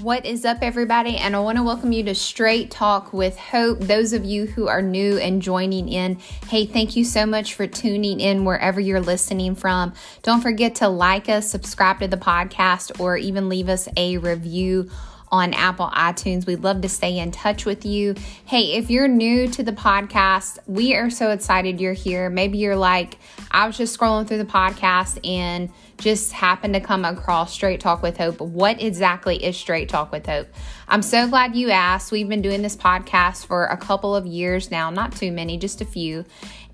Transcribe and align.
What 0.00 0.26
is 0.26 0.44
up, 0.44 0.58
everybody? 0.62 1.16
And 1.16 1.34
I 1.34 1.40
want 1.40 1.58
to 1.58 1.64
welcome 1.64 1.90
you 1.90 2.04
to 2.04 2.14
Straight 2.14 2.70
Talk 2.70 3.12
with 3.12 3.36
Hope. 3.36 3.80
Those 3.80 4.12
of 4.12 4.24
you 4.24 4.46
who 4.46 4.68
are 4.68 4.80
new 4.80 5.18
and 5.18 5.42
joining 5.42 5.88
in, 5.88 6.20
hey, 6.48 6.66
thank 6.66 6.94
you 6.94 7.04
so 7.04 7.26
much 7.26 7.54
for 7.54 7.66
tuning 7.66 8.20
in 8.20 8.44
wherever 8.44 8.78
you're 8.78 9.00
listening 9.00 9.56
from. 9.56 9.92
Don't 10.22 10.40
forget 10.40 10.76
to 10.76 10.88
like 10.88 11.28
us, 11.28 11.50
subscribe 11.50 11.98
to 11.98 12.06
the 12.06 12.16
podcast, 12.16 13.00
or 13.00 13.16
even 13.16 13.48
leave 13.48 13.68
us 13.68 13.88
a 13.96 14.18
review 14.18 14.88
on 15.30 15.54
Apple 15.54 15.88
iTunes. 15.94 16.46
We'd 16.46 16.62
love 16.62 16.80
to 16.82 16.88
stay 16.88 17.18
in 17.18 17.30
touch 17.30 17.64
with 17.64 17.84
you. 17.84 18.14
Hey, 18.44 18.74
if 18.74 18.90
you're 18.90 19.08
new 19.08 19.48
to 19.48 19.62
the 19.62 19.72
podcast, 19.72 20.58
we 20.66 20.94
are 20.94 21.10
so 21.10 21.30
excited 21.30 21.80
you're 21.80 21.92
here. 21.92 22.30
Maybe 22.30 22.58
you're 22.58 22.76
like, 22.76 23.18
I 23.50 23.66
was 23.66 23.76
just 23.76 23.98
scrolling 23.98 24.26
through 24.26 24.38
the 24.38 24.44
podcast 24.44 25.26
and 25.26 25.70
just 25.98 26.32
happened 26.32 26.74
to 26.74 26.80
come 26.80 27.04
across 27.04 27.52
Straight 27.52 27.80
Talk 27.80 28.02
with 28.02 28.16
Hope. 28.16 28.40
What 28.40 28.80
exactly 28.80 29.42
is 29.42 29.56
Straight 29.56 29.88
Talk 29.88 30.12
with 30.12 30.26
Hope? 30.26 30.48
I'm 30.86 31.02
so 31.02 31.28
glad 31.28 31.56
you 31.56 31.70
asked. 31.70 32.12
We've 32.12 32.28
been 32.28 32.42
doing 32.42 32.62
this 32.62 32.76
podcast 32.76 33.46
for 33.46 33.66
a 33.66 33.76
couple 33.76 34.14
of 34.14 34.26
years 34.26 34.70
now, 34.70 34.90
not 34.90 35.14
too 35.16 35.32
many, 35.32 35.58
just 35.58 35.80
a 35.80 35.84
few. 35.84 36.24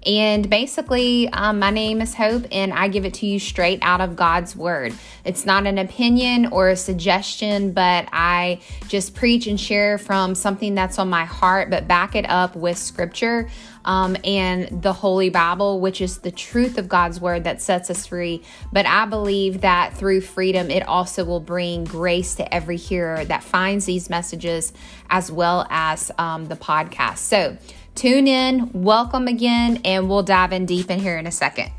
And 0.06 0.50
basically, 0.50 1.28
um, 1.30 1.58
my 1.58 1.70
name 1.70 2.00
is 2.00 2.14
Hope, 2.14 2.46
and 2.52 2.72
I 2.72 2.88
give 2.88 3.04
it 3.04 3.14
to 3.14 3.26
you 3.26 3.38
straight 3.38 3.78
out 3.80 4.00
of 4.00 4.16
God's 4.16 4.54
Word. 4.54 4.92
It's 5.24 5.46
not 5.46 5.66
an 5.66 5.78
opinion 5.78 6.46
or 6.46 6.68
a 6.68 6.76
suggestion, 6.76 7.72
but 7.72 8.06
I 8.12 8.60
just 8.88 9.14
preach 9.14 9.46
and 9.46 9.58
share 9.58 9.96
from 9.96 10.34
something 10.34 10.74
that's 10.74 10.98
on 10.98 11.08
my 11.08 11.24
heart, 11.24 11.70
but 11.70 11.88
back 11.88 12.14
it 12.14 12.28
up 12.28 12.54
with 12.54 12.76
Scripture 12.76 13.48
um, 13.86 14.16
and 14.24 14.82
the 14.82 14.92
Holy 14.92 15.30
Bible, 15.30 15.80
which 15.80 16.00
is 16.00 16.18
the 16.18 16.30
truth 16.30 16.78
of 16.78 16.88
God's 16.88 17.20
Word 17.20 17.44
that 17.44 17.62
sets 17.62 17.88
us 17.88 18.06
free. 18.06 18.42
But 18.72 18.86
I 18.86 19.06
believe 19.06 19.62
that 19.62 19.94
through 19.96 20.22
freedom, 20.22 20.70
it 20.70 20.86
also 20.86 21.24
will 21.24 21.40
bring 21.40 21.84
grace 21.84 22.34
to 22.36 22.54
every 22.54 22.76
hearer 22.76 23.24
that 23.24 23.42
finds 23.42 23.86
these 23.86 24.10
messages 24.10 24.72
as 25.08 25.30
well 25.30 25.66
as 25.70 26.10
um, 26.18 26.46
the 26.46 26.56
podcast. 26.56 27.18
So, 27.18 27.56
Tune 27.94 28.26
in, 28.26 28.70
welcome 28.72 29.28
again, 29.28 29.80
and 29.84 30.08
we'll 30.08 30.24
dive 30.24 30.52
in 30.52 30.66
deep 30.66 30.90
in 30.90 30.98
here 30.98 31.16
in 31.16 31.28
a 31.28 31.30
second. 31.30 31.70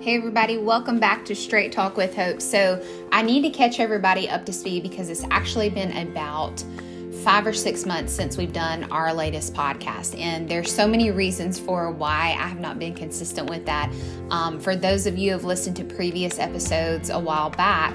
Hey, 0.00 0.16
everybody, 0.16 0.58
welcome 0.58 0.98
back 0.98 1.24
to 1.26 1.36
Straight 1.36 1.70
Talk 1.70 1.96
with 1.96 2.16
Hope. 2.16 2.42
So, 2.42 2.84
I 3.12 3.22
need 3.22 3.42
to 3.42 3.50
catch 3.50 3.78
everybody 3.78 4.28
up 4.28 4.44
to 4.46 4.52
speed 4.52 4.82
because 4.82 5.08
it's 5.08 5.24
actually 5.30 5.70
been 5.70 5.96
about 6.08 6.64
five 7.20 7.46
or 7.46 7.52
six 7.52 7.84
months 7.84 8.12
since 8.12 8.36
we've 8.36 8.52
done 8.52 8.84
our 8.90 9.12
latest 9.12 9.54
podcast, 9.54 10.18
and 10.18 10.48
there's 10.48 10.74
so 10.74 10.88
many 10.88 11.10
reasons 11.10 11.58
for 11.58 11.90
why 11.90 12.36
I 12.38 12.48
have 12.48 12.60
not 12.60 12.78
been 12.78 12.94
consistent 12.94 13.48
with 13.50 13.66
that. 13.66 13.92
Um, 14.30 14.58
for 14.58 14.74
those 14.74 15.06
of 15.06 15.18
you 15.18 15.30
who 15.30 15.36
have 15.36 15.44
listened 15.44 15.76
to 15.76 15.84
previous 15.84 16.38
episodes 16.38 17.10
a 17.10 17.18
while 17.18 17.50
back, 17.50 17.94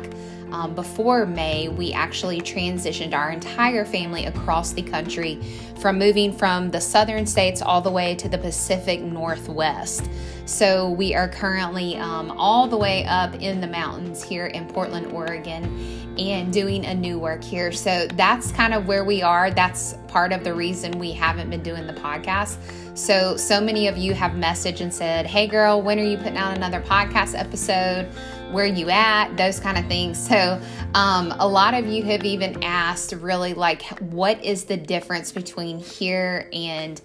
um, 0.51 0.75
before 0.75 1.25
May, 1.25 1.69
we 1.69 1.91
actually 1.91 2.39
transitioned 2.39 3.13
our 3.13 3.31
entire 3.31 3.83
family 3.83 4.25
across 4.25 4.73
the 4.73 4.83
country 4.83 5.41
from 5.79 5.97
moving 5.97 6.31
from 6.31 6.69
the 6.69 6.79
southern 6.79 7.25
states 7.25 7.61
all 7.61 7.81
the 7.81 7.91
way 7.91 8.15
to 8.15 8.29
the 8.29 8.37
Pacific 8.37 9.01
Northwest. 9.01 10.07
So 10.45 10.91
we 10.91 11.15
are 11.15 11.27
currently 11.27 11.97
um, 11.97 12.31
all 12.31 12.67
the 12.67 12.77
way 12.77 13.05
up 13.05 13.33
in 13.41 13.59
the 13.59 13.67
mountains 13.67 14.23
here 14.23 14.45
in 14.45 14.67
Portland, 14.67 15.11
Oregon, 15.11 16.04
and 16.17 16.51
doing 16.51 16.85
a 16.85 16.93
new 16.93 17.19
work 17.19 17.43
here. 17.43 17.71
So 17.71 18.07
that's 18.13 18.51
kind 18.51 18.73
of 18.73 18.87
where 18.87 19.03
we 19.03 19.21
are. 19.21 19.51
That's 19.51 19.95
part 20.07 20.31
of 20.31 20.43
the 20.43 20.53
reason 20.53 20.97
we 20.97 21.11
haven't 21.11 21.49
been 21.49 21.63
doing 21.63 21.87
the 21.87 21.93
podcast. 21.93 22.57
So, 22.97 23.35
so 23.35 23.59
many 23.59 23.87
of 23.87 23.97
you 23.97 24.13
have 24.13 24.31
messaged 24.31 24.79
and 24.79 24.93
said, 24.93 25.27
Hey 25.27 25.47
girl, 25.47 25.81
when 25.81 25.99
are 25.99 26.03
you 26.03 26.17
putting 26.17 26.37
out 26.37 26.55
another 26.55 26.81
podcast 26.81 27.37
episode? 27.37 28.05
Where 28.51 28.65
you 28.65 28.89
at? 28.89 29.35
Those 29.35 29.59
kind 29.59 29.77
of 29.77 29.85
things. 29.87 30.17
So, 30.17 30.61
um, 30.93 31.33
a 31.39 31.47
lot 31.47 31.73
of 31.73 31.87
you 31.87 32.03
have 32.03 32.23
even 32.23 32.63
asked, 32.63 33.11
really, 33.11 33.53
like, 33.53 33.81
what 33.99 34.41
is 34.45 34.63
the 34.63 34.77
difference 34.77 35.33
between 35.33 35.79
here 35.79 36.47
and 36.53 37.01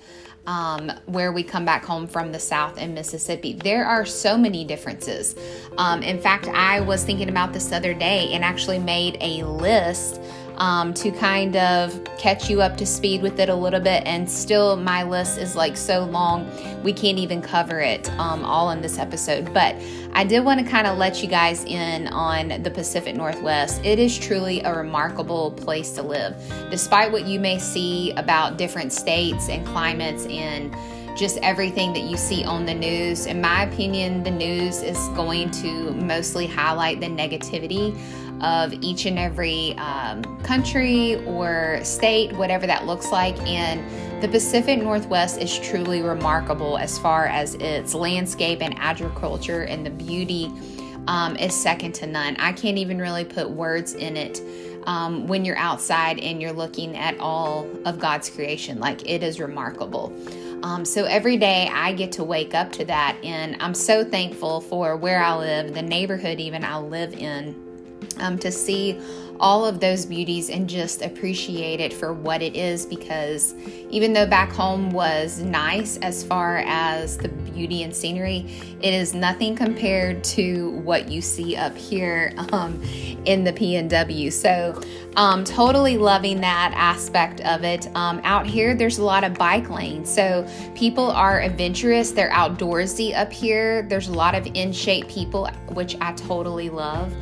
um, 0.47 0.91
where 1.07 1.33
we 1.33 1.43
come 1.43 1.65
back 1.65 1.85
home 1.85 2.07
from 2.07 2.33
the 2.33 2.39
South 2.39 2.79
in 2.79 2.95
Mississippi. 2.95 3.53
There 3.53 3.85
are 3.85 4.05
so 4.05 4.37
many 4.37 4.65
differences. 4.65 5.35
Um, 5.79 6.03
in 6.03 6.21
fact, 6.21 6.49
I 6.49 6.81
was 6.81 7.05
thinking 7.05 7.29
about 7.29 7.53
this 7.53 7.73
other 7.73 7.95
day 7.95 8.33
and 8.33 8.45
actually 8.45 8.79
made 8.79 9.19
a 9.21 9.45
list 9.45 10.21
um, 10.61 10.93
to 10.95 11.11
kind 11.11 11.57
of 11.57 11.99
catch 12.19 12.51
you 12.51 12.61
up 12.61 12.77
to 12.77 12.87
speed 12.87 13.23
with 13.23 13.41
it 13.41 13.49
a 13.49 13.55
little 13.55 13.81
bit. 13.81 14.03
And 14.07 14.31
still, 14.31 14.77
my 14.77 15.03
list 15.03 15.39
is 15.39 15.57
like 15.57 15.77
so 15.77 16.05
long, 16.05 16.49
we 16.83 16.93
can't 16.93 17.19
even 17.19 17.41
cover 17.41 17.81
it 17.81 18.09
um, 18.21 18.45
all 18.45 18.71
in 18.71 18.83
this 18.83 18.99
episode. 18.99 19.53
But 19.53 19.75
I 20.13 20.23
did 20.25 20.45
want 20.45 20.61
to 20.65 20.71
kind 20.71 20.87
of 20.87 20.99
let 20.99 21.23
you 21.23 21.29
guys 21.29 21.65
in 21.65 22.09
on 22.09 22.63
the 22.63 22.71
Pacific 22.71 23.17
Northwest. 23.17 23.85
It 23.85 23.99
is 23.99 24.17
truly 24.17 24.61
a 24.61 24.75
remarkable 24.75 25.53
place 25.53 25.93
to 25.93 26.03
live. 26.03 26.37
Despite 26.71 27.11
what 27.11 27.25
you 27.25 27.41
may 27.41 27.59
see 27.59 28.13
about 28.13 28.59
different 28.59 28.93
states 28.93 29.49
and 29.49 29.67
climates 29.67 30.27
and 30.27 30.75
just 31.17 31.39
everything 31.39 31.93
that 31.93 32.03
you 32.03 32.17
see 32.17 32.45
on 32.45 32.65
the 32.65 32.75
news. 32.75 33.27
In 33.27 33.41
my 33.41 33.65
opinion, 33.65 34.23
the 34.23 34.31
news 34.31 34.81
is 34.81 34.97
going 35.09 35.51
to 35.51 35.91
mostly 35.93 36.47
highlight 36.47 37.01
the 37.01 37.07
negativity 37.07 37.99
of 38.43 38.73
each 38.81 39.07
and 39.07 39.19
every 39.19 39.75
um, 39.77 40.23
country 40.43 41.25
or 41.27 41.81
state, 41.83 42.33
whatever 42.33 42.67
that 42.67 42.87
looks 42.87 43.13
like. 43.13 43.39
And 43.47 44.23
the 44.23 44.29
Pacific 44.29 44.83
Northwest 44.83 45.41
is 45.41 45.59
truly 45.59 46.03
remarkable 46.03 46.79
as 46.79 46.99
far 46.99 47.27
as 47.27 47.55
its 47.55 47.95
landscape 47.95 48.61
and 48.63 48.75
agriculture, 48.79 49.63
and 49.63 49.85
the 49.85 49.91
beauty 49.91 50.53
um, 51.07 51.37
is 51.37 51.55
second 51.55 51.95
to 51.97 52.07
none. 52.07 52.37
I 52.39 52.53
can't 52.53 52.79
even 52.79 52.99
really 52.99 53.25
put 53.25 53.51
words 53.51 53.95
in 53.95 54.17
it. 54.17 54.41
Um, 54.87 55.27
when 55.27 55.45
you're 55.45 55.59
outside 55.59 56.19
and 56.21 56.41
you're 56.41 56.55
looking 56.55 56.97
at 56.97 57.19
all 57.21 57.69
of 57.85 57.99
God's 57.99 58.31
creation. 58.31 58.81
Like 58.81 59.07
it 59.07 59.23
is 59.23 59.39
remarkable. 59.39 60.11
Um, 60.63 60.87
so 60.87 61.05
every 61.05 61.37
day 61.37 61.69
I 61.71 61.93
get 61.93 62.13
to 62.13 62.25
wake 62.25 62.55
up 62.55 62.73
to 62.73 62.87
that, 62.87 63.19
and 63.23 63.57
I'm 63.61 63.75
so 63.75 64.03
thankful 64.03 64.63
for 64.63 64.97
where 64.97 65.23
I 65.23 65.37
live, 65.37 65.75
the 65.75 65.83
neighborhood 65.83 66.41
even 66.41 66.65
I 66.65 66.79
live 66.79 67.13
in 67.13 67.70
um, 68.19 68.39
to 68.39 68.51
see 68.53 69.01
all 69.41 69.65
of 69.65 69.81
those 69.81 70.05
beauties 70.05 70.51
and 70.51 70.69
just 70.69 71.01
appreciate 71.01 71.81
it 71.81 71.95
for 71.95 72.13
what 72.13 72.43
it 72.43 72.55
is 72.55 72.85
because 72.85 73.55
even 73.89 74.13
though 74.13 74.27
back 74.27 74.53
home 74.53 74.91
was 74.91 75.41
nice 75.41 75.97
as 75.99 76.23
far 76.23 76.59
as 76.67 77.17
the 77.17 77.29
beauty 77.29 77.83
and 77.83 77.97
scenery, 77.97 78.47
it 78.83 78.93
is 78.93 79.15
nothing 79.15 79.57
compared 79.57 80.23
to 80.23 80.73
what 80.85 81.11
you 81.11 81.23
see 81.23 81.57
up 81.57 81.75
here 81.75 82.35
um, 82.53 82.81
in 83.25 83.43
the 83.43 83.53
PNW. 83.53 84.31
So, 84.31 84.81
um, 85.17 85.43
totally 85.43 85.99
loving 85.99 86.41
that 86.43 86.73
aspect 86.77 87.41
of 87.41 87.65
it. 87.65 87.89
Um, 87.97 88.21
out 88.23 88.47
here, 88.47 88.75
there's 88.75 88.99
a 88.99 89.05
lot 89.05 89.25
of 89.25 89.35
bike 89.35 89.69
lanes. 89.69 90.13
So, 90.13 90.47
people 90.75 91.11
are 91.11 91.41
adventurous, 91.41 92.13
they're 92.13 92.31
outdoorsy 92.31 93.17
up 93.17 93.33
here. 93.33 93.83
There's 93.83 94.09
a 94.09 94.13
lot 94.13 94.35
of 94.35 94.47
in 94.55 94.73
shape 94.73 95.09
people, 95.09 95.49
which 95.73 95.97
I 96.01 96.13
totally 96.13 96.71
love. 96.71 97.13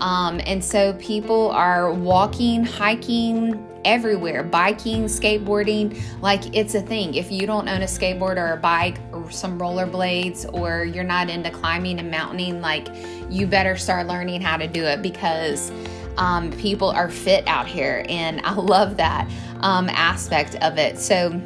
Um, 0.00 0.40
and 0.46 0.62
so 0.62 0.92
people 0.94 1.50
are 1.50 1.92
walking, 1.92 2.64
hiking 2.64 3.66
everywhere, 3.84 4.42
biking, 4.42 5.04
skateboarding, 5.04 6.00
like 6.20 6.54
it's 6.54 6.74
a 6.74 6.80
thing. 6.80 7.14
If 7.14 7.30
you 7.30 7.46
don't 7.46 7.68
own 7.68 7.82
a 7.82 7.86
skateboard 7.86 8.36
or 8.36 8.52
a 8.52 8.56
bike 8.56 8.98
or 9.12 9.30
some 9.30 9.58
rollerblades 9.58 10.52
or 10.52 10.84
you're 10.84 11.04
not 11.04 11.28
into 11.28 11.50
climbing 11.50 11.98
and 11.98 12.10
mountaining, 12.10 12.60
like 12.60 12.88
you 13.28 13.46
better 13.46 13.76
start 13.76 14.06
learning 14.06 14.40
how 14.40 14.56
to 14.56 14.66
do 14.66 14.84
it 14.84 15.02
because 15.02 15.70
um, 16.16 16.50
people 16.52 16.90
are 16.90 17.10
fit 17.10 17.46
out 17.46 17.66
here. 17.66 18.04
And 18.08 18.40
I 18.42 18.54
love 18.54 18.96
that 18.96 19.30
um, 19.60 19.88
aspect 19.90 20.56
of 20.56 20.78
it. 20.78 20.98
So, 20.98 21.40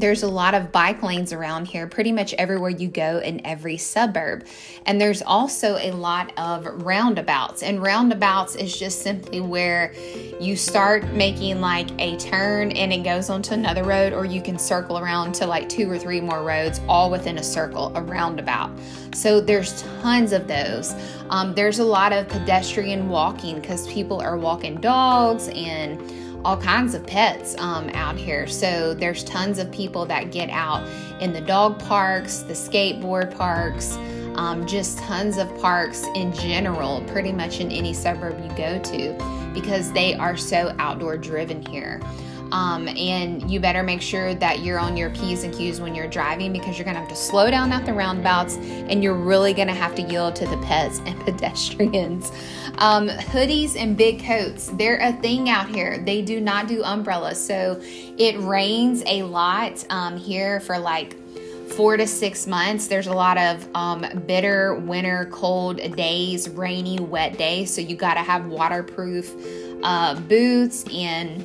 there's 0.00 0.22
a 0.22 0.28
lot 0.28 0.54
of 0.54 0.72
bike 0.72 1.02
lanes 1.02 1.32
around 1.32 1.66
here, 1.66 1.86
pretty 1.86 2.12
much 2.12 2.34
everywhere 2.34 2.70
you 2.70 2.88
go 2.88 3.18
in 3.18 3.44
every 3.44 3.76
suburb. 3.76 4.46
And 4.86 5.00
there's 5.00 5.22
also 5.22 5.76
a 5.76 5.92
lot 5.92 6.32
of 6.38 6.66
roundabouts. 6.84 7.62
And 7.62 7.82
roundabouts 7.82 8.56
is 8.56 8.76
just 8.76 9.02
simply 9.02 9.40
where 9.40 9.94
you 10.40 10.56
start 10.56 11.04
making 11.12 11.60
like 11.60 11.88
a 12.00 12.16
turn 12.16 12.72
and 12.72 12.92
it 12.92 13.04
goes 13.04 13.30
onto 13.30 13.54
another 13.54 13.84
road, 13.84 14.12
or 14.12 14.24
you 14.24 14.42
can 14.42 14.58
circle 14.58 14.98
around 14.98 15.34
to 15.36 15.46
like 15.46 15.68
two 15.68 15.90
or 15.90 15.98
three 15.98 16.20
more 16.20 16.42
roads, 16.42 16.80
all 16.88 17.10
within 17.10 17.38
a 17.38 17.42
circle, 17.42 17.92
a 17.96 18.02
roundabout. 18.02 18.70
So 19.14 19.40
there's 19.40 19.82
tons 20.02 20.32
of 20.32 20.48
those. 20.48 20.94
Um, 21.30 21.54
there's 21.54 21.78
a 21.78 21.84
lot 21.84 22.12
of 22.12 22.28
pedestrian 22.28 23.08
walking 23.08 23.60
because 23.60 23.86
people 23.92 24.20
are 24.20 24.36
walking 24.36 24.80
dogs 24.80 25.48
and 25.48 26.00
all 26.44 26.56
kinds 26.56 26.94
of 26.94 27.06
pets 27.06 27.56
um, 27.58 27.88
out 27.90 28.16
here. 28.16 28.46
So 28.46 28.94
there's 28.94 29.24
tons 29.24 29.58
of 29.58 29.70
people 29.72 30.04
that 30.06 30.30
get 30.30 30.50
out 30.50 30.86
in 31.20 31.32
the 31.32 31.40
dog 31.40 31.78
parks, 31.78 32.38
the 32.38 32.52
skateboard 32.52 33.34
parks, 33.36 33.96
um, 34.36 34.66
just 34.66 34.98
tons 34.98 35.38
of 35.38 35.56
parks 35.60 36.04
in 36.14 36.32
general, 36.34 37.02
pretty 37.06 37.32
much 37.32 37.60
in 37.60 37.70
any 37.70 37.94
suburb 37.94 38.38
you 38.42 38.50
go 38.56 38.78
to. 38.80 39.44
because 39.54 39.92
they 39.92 40.14
are 40.14 40.36
so 40.36 40.74
outdoor 40.78 41.16
driven 41.16 41.64
here. 41.64 42.00
Um, 42.54 42.86
and 42.86 43.50
you 43.50 43.58
better 43.58 43.82
make 43.82 44.00
sure 44.00 44.32
that 44.36 44.60
you're 44.60 44.78
on 44.78 44.96
your 44.96 45.10
P's 45.10 45.42
and 45.42 45.52
Q's 45.52 45.80
when 45.80 45.92
you're 45.92 46.06
driving 46.06 46.52
because 46.52 46.78
you're 46.78 46.84
going 46.84 46.94
to 46.94 47.00
have 47.00 47.08
to 47.08 47.16
slow 47.16 47.50
down 47.50 47.72
at 47.72 47.84
the 47.84 47.92
roundabouts 47.92 48.58
and 48.58 49.02
you're 49.02 49.16
really 49.16 49.52
going 49.52 49.66
to 49.66 49.74
have 49.74 49.96
to 49.96 50.02
yield 50.02 50.36
to 50.36 50.46
the 50.46 50.56
pets 50.58 51.00
and 51.04 51.18
pedestrians. 51.24 52.30
Um, 52.78 53.08
hoodies 53.08 53.74
and 53.74 53.96
big 53.96 54.22
coats, 54.22 54.70
they're 54.74 54.98
a 54.98 55.12
thing 55.14 55.50
out 55.50 55.68
here. 55.68 55.98
They 55.98 56.22
do 56.22 56.40
not 56.40 56.68
do 56.68 56.84
umbrellas. 56.84 57.44
So 57.44 57.80
it 57.82 58.38
rains 58.38 59.02
a 59.06 59.24
lot 59.24 59.84
um, 59.90 60.16
here 60.16 60.60
for 60.60 60.78
like 60.78 61.16
four 61.70 61.96
to 61.96 62.06
six 62.06 62.46
months. 62.46 62.86
There's 62.86 63.08
a 63.08 63.12
lot 63.12 63.36
of 63.36 63.68
um, 63.74 64.06
bitter 64.26 64.76
winter, 64.76 65.28
cold 65.32 65.78
days, 65.96 66.48
rainy, 66.50 67.00
wet 67.00 67.36
days. 67.36 67.74
So 67.74 67.80
you 67.80 67.96
got 67.96 68.14
to 68.14 68.20
have 68.20 68.46
waterproof 68.46 69.34
uh, 69.82 70.20
boots 70.20 70.84
and 70.94 71.44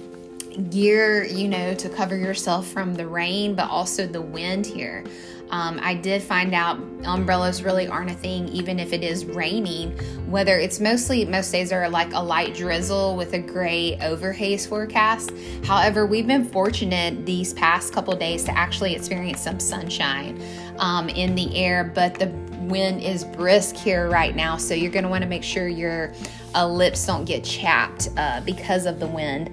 gear, 0.60 1.24
you 1.24 1.48
know, 1.48 1.74
to 1.74 1.90
cover 1.90 2.16
yourself 2.16 2.68
from 2.68 2.94
the 2.96 3.08
rain, 3.08 3.56
but 3.56 3.70
also 3.70 4.06
the 4.06 4.22
wind 4.22 4.66
here. 4.66 5.04
Um, 5.52 5.80
I 5.82 5.96
did 5.96 6.22
find 6.22 6.54
out 6.54 6.78
umbrellas 7.06 7.64
really 7.64 7.88
aren't 7.88 8.12
a 8.12 8.14
thing, 8.14 8.48
even 8.50 8.80
if 8.80 8.94
it 8.94 9.04
is 9.04 9.26
raining. 9.26 9.98
Whether 10.30 10.60
it's 10.60 10.80
mostly, 10.80 11.26
most 11.26 11.52
days 11.52 11.72
are 11.72 11.90
like 11.90 12.14
a 12.14 12.20
light 12.20 12.54
drizzle 12.54 13.16
with 13.16 13.34
a 13.34 13.40
gray 13.40 13.98
overhaze 13.98 14.68
forecast. 14.68 15.32
However, 15.64 16.06
we've 16.06 16.28
been 16.28 16.46
fortunate 16.46 17.26
these 17.26 17.54
past 17.54 17.94
couple 17.94 18.16
days 18.16 18.44
to 18.44 18.56
actually 18.56 18.94
experience 18.94 19.42
some 19.42 19.60
sunshine 19.60 20.40
um, 20.78 21.10
in 21.10 21.34
the 21.34 21.56
air, 21.56 21.84
but 21.84 22.16
the 22.16 22.28
wind 22.62 23.02
is 23.02 23.24
brisk 23.24 23.76
here 23.76 24.08
right 24.08 24.36
now, 24.36 24.56
so 24.56 24.76
you're 24.76 24.92
going 24.92 25.04
to 25.04 25.10
want 25.10 25.24
to 25.24 25.30
make 25.30 25.44
sure 25.44 25.68
your 25.68 26.14
uh, 26.54 26.68
lips 26.68 27.06
don't 27.08 27.26
get 27.26 27.44
chapped 27.44 28.10
uh, 28.18 28.42
because 28.42 28.86
of 28.86 29.00
the 29.00 29.08
wind. 29.08 29.50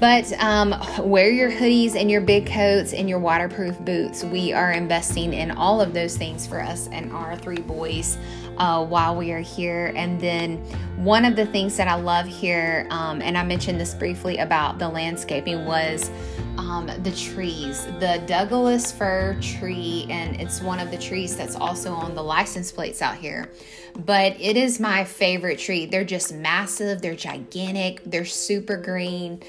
But 0.00 0.32
um, 0.40 0.74
wear 0.98 1.30
your 1.30 1.50
hoodies 1.50 1.94
and 1.94 2.10
your 2.10 2.22
big 2.22 2.46
coats 2.46 2.94
and 2.94 3.06
your 3.06 3.18
waterproof 3.18 3.78
boots. 3.80 4.24
We 4.24 4.50
are 4.50 4.72
investing 4.72 5.34
in 5.34 5.50
all 5.50 5.82
of 5.82 5.92
those 5.92 6.16
things 6.16 6.46
for 6.46 6.58
us 6.58 6.88
and 6.90 7.12
our 7.12 7.36
three 7.36 7.60
boys 7.60 8.16
uh, 8.56 8.82
while 8.82 9.14
we 9.14 9.30
are 9.32 9.40
here. 9.40 9.92
And 9.94 10.18
then 10.18 10.56
one 10.96 11.26
of 11.26 11.36
the 11.36 11.44
things 11.44 11.76
that 11.76 11.86
I 11.86 11.96
love 11.96 12.26
here, 12.26 12.86
um, 12.88 13.20
and 13.20 13.36
I 13.36 13.44
mentioned 13.44 13.78
this 13.78 13.92
briefly 13.92 14.38
about 14.38 14.78
the 14.78 14.88
landscaping, 14.88 15.66
was 15.66 16.10
um, 16.56 16.90
the 17.02 17.12
trees. 17.12 17.84
The 17.98 18.22
Douglas 18.26 18.90
fir 18.92 19.36
tree, 19.42 20.06
and 20.08 20.40
it's 20.40 20.62
one 20.62 20.78
of 20.78 20.90
the 20.90 20.98
trees 20.98 21.36
that's 21.36 21.56
also 21.56 21.92
on 21.92 22.14
the 22.14 22.22
license 22.22 22.72
plates 22.72 23.02
out 23.02 23.16
here. 23.16 23.50
But 23.98 24.40
it 24.40 24.56
is 24.56 24.80
my 24.80 25.04
favorite 25.04 25.58
tree. 25.58 25.84
They're 25.86 26.04
just 26.04 26.32
massive, 26.32 27.02
they're 27.02 27.16
gigantic, 27.16 28.02
they're 28.06 28.24
super 28.24 28.76
green. 28.76 29.42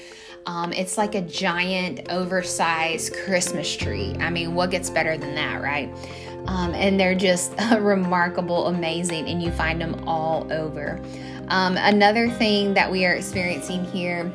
Um, 0.46 0.72
it's 0.72 0.98
like 0.98 1.14
a 1.14 1.22
giant, 1.22 2.10
oversized 2.10 3.14
Christmas 3.24 3.74
tree. 3.74 4.14
I 4.18 4.30
mean, 4.30 4.54
what 4.54 4.70
gets 4.70 4.90
better 4.90 5.16
than 5.16 5.34
that, 5.36 5.62
right? 5.62 5.88
Um, 6.46 6.74
and 6.74 6.98
they're 6.98 7.14
just 7.14 7.52
remarkable, 7.78 8.66
amazing, 8.66 9.28
and 9.28 9.42
you 9.42 9.52
find 9.52 9.80
them 9.80 10.08
all 10.08 10.52
over. 10.52 11.00
Um, 11.48 11.76
another 11.76 12.28
thing 12.30 12.74
that 12.74 12.90
we 12.90 13.04
are 13.06 13.12
experiencing 13.12 13.84
here 13.84 14.32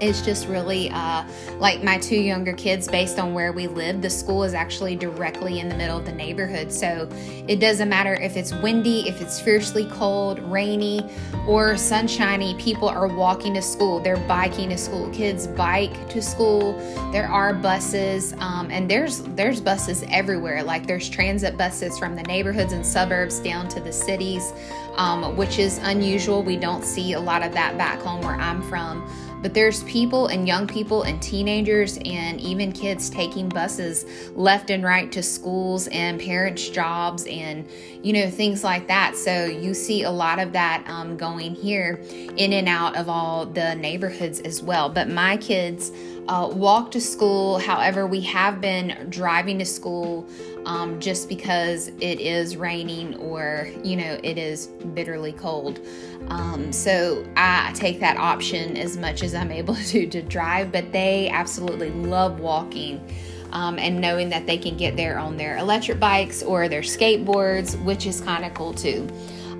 it's 0.00 0.22
just 0.22 0.48
really 0.48 0.90
uh, 0.90 1.24
like 1.58 1.82
my 1.82 1.98
two 1.98 2.16
younger 2.16 2.52
kids 2.52 2.88
based 2.88 3.18
on 3.18 3.34
where 3.34 3.52
we 3.52 3.66
live 3.66 4.02
the 4.02 4.10
school 4.10 4.44
is 4.44 4.54
actually 4.54 4.96
directly 4.96 5.60
in 5.60 5.68
the 5.68 5.74
middle 5.76 5.98
of 5.98 6.04
the 6.04 6.12
neighborhood. 6.12 6.72
So 6.72 7.08
it 7.46 7.60
doesn't 7.60 7.88
matter 7.88 8.14
if 8.14 8.36
it's 8.36 8.52
windy 8.52 9.08
if 9.08 9.20
it's 9.20 9.40
fiercely 9.40 9.86
cold 9.86 10.38
rainy 10.40 11.08
or 11.46 11.76
sunshiny 11.76 12.54
people 12.54 12.88
are 12.88 13.08
walking 13.08 13.54
to 13.54 13.62
school. 13.62 14.00
They're 14.00 14.16
biking 14.16 14.70
to 14.70 14.78
school. 14.78 15.10
Kids 15.10 15.46
bike 15.46 16.08
to 16.10 16.22
school. 16.22 16.72
There 17.12 17.28
are 17.28 17.52
buses 17.52 18.32
um, 18.38 18.70
and 18.70 18.90
there's 18.90 19.22
there's 19.34 19.60
buses 19.60 20.04
everywhere. 20.08 20.62
Like 20.62 20.86
there's 20.86 21.08
transit 21.08 21.56
buses 21.56 21.98
from 21.98 22.16
the 22.16 22.22
neighborhoods 22.22 22.72
and 22.72 22.84
suburbs 22.84 23.38
down 23.40 23.68
to 23.68 23.80
the 23.80 23.92
cities 23.92 24.52
um, 24.96 25.36
which 25.36 25.58
is 25.58 25.78
unusual. 25.78 26.42
We 26.42 26.56
don't 26.56 26.84
see 26.84 27.12
a 27.12 27.20
lot 27.20 27.42
of 27.42 27.52
that 27.52 27.78
back 27.78 28.00
home 28.00 28.20
where 28.22 28.34
i'm 28.34 28.62
from 28.62 29.08
but 29.42 29.54
there's 29.54 29.82
people 29.84 30.26
and 30.26 30.46
young 30.46 30.66
people 30.66 31.02
and 31.02 31.20
teenagers 31.22 31.98
and 32.04 32.40
even 32.40 32.72
kids 32.72 33.08
taking 33.08 33.48
buses 33.48 34.04
left 34.34 34.70
and 34.70 34.84
right 34.84 35.10
to 35.12 35.22
schools 35.22 35.88
and 35.88 36.20
parents' 36.20 36.68
jobs 36.68 37.26
and, 37.26 37.68
you 38.02 38.12
know, 38.12 38.30
things 38.30 38.62
like 38.62 38.86
that. 38.88 39.16
So 39.16 39.46
you 39.46 39.74
see 39.74 40.02
a 40.02 40.10
lot 40.10 40.38
of 40.38 40.52
that 40.52 40.84
um, 40.88 41.16
going 41.16 41.54
here 41.54 42.02
in 42.36 42.52
and 42.52 42.68
out 42.68 42.96
of 42.96 43.08
all 43.08 43.46
the 43.46 43.74
neighborhoods 43.74 44.40
as 44.40 44.62
well. 44.62 44.88
But 44.88 45.08
my 45.08 45.36
kids, 45.36 45.90
uh, 46.28 46.48
walk 46.52 46.90
to 46.92 47.00
school. 47.00 47.58
However, 47.58 48.06
we 48.06 48.20
have 48.22 48.60
been 48.60 49.06
driving 49.08 49.58
to 49.58 49.64
school 49.64 50.28
um, 50.64 51.00
just 51.00 51.28
because 51.28 51.88
it 52.00 52.20
is 52.20 52.56
raining 52.56 53.16
or, 53.16 53.68
you 53.82 53.96
know, 53.96 54.18
it 54.22 54.38
is 54.38 54.66
bitterly 54.66 55.32
cold. 55.32 55.80
Um, 56.28 56.72
so 56.72 57.24
I 57.36 57.72
take 57.74 58.00
that 58.00 58.16
option 58.16 58.76
as 58.76 58.96
much 58.96 59.22
as 59.22 59.34
I'm 59.34 59.50
able 59.60 59.74
to 59.74 60.06
to 60.06 60.22
drive, 60.22 60.72
but 60.72 60.92
they 60.92 61.28
absolutely 61.30 61.90
love 61.90 62.40
walking. 62.40 63.00
Um, 63.52 63.80
and 63.80 64.00
knowing 64.00 64.28
that 64.28 64.46
they 64.46 64.56
can 64.56 64.76
get 64.76 64.96
there 64.96 65.18
on 65.18 65.36
their 65.36 65.58
electric 65.58 65.98
bikes 65.98 66.40
or 66.40 66.68
their 66.68 66.82
skateboards, 66.82 67.82
which 67.82 68.06
is 68.06 68.20
kind 68.20 68.44
of 68.44 68.54
cool 68.54 68.72
too. 68.72 69.08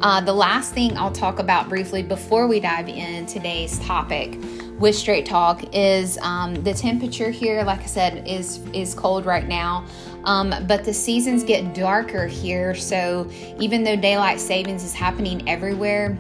Uh, 0.01 0.21
the 0.21 0.33
last 0.33 0.73
thing 0.73 0.97
I'll 0.97 1.11
talk 1.11 1.41
about 1.41 1.69
briefly 1.69 2.05
before 2.05 2.47
we 2.47 2.61
dive 2.61 2.89
in 2.89 3.27
today's 3.27 3.81
topic 3.81 4.39
with 4.81 4.97
Straight 4.97 5.27
Talk 5.27 5.63
is 5.75 6.19
um, 6.23 6.55
the 6.65 6.73
temperature 6.73 7.31
here, 7.31 7.63
like 7.63 7.81
I 7.81 7.87
said, 7.87 8.27
is 8.27 8.61
is 8.73 8.95
cold 8.95 9.27
right 9.27 9.47
now. 9.47 9.85
Um, 10.25 10.55
but 10.67 10.85
the 10.85 10.93
seasons 10.93 11.45
get 11.45 11.75
darker 11.75 12.27
here, 12.27 12.75
so 12.75 13.31
even 13.59 13.85
though 13.85 13.97
daylight 13.97 14.41
savings 14.41 14.83
is 14.83 14.95
happening 14.95 15.49
everywhere, 15.49 16.19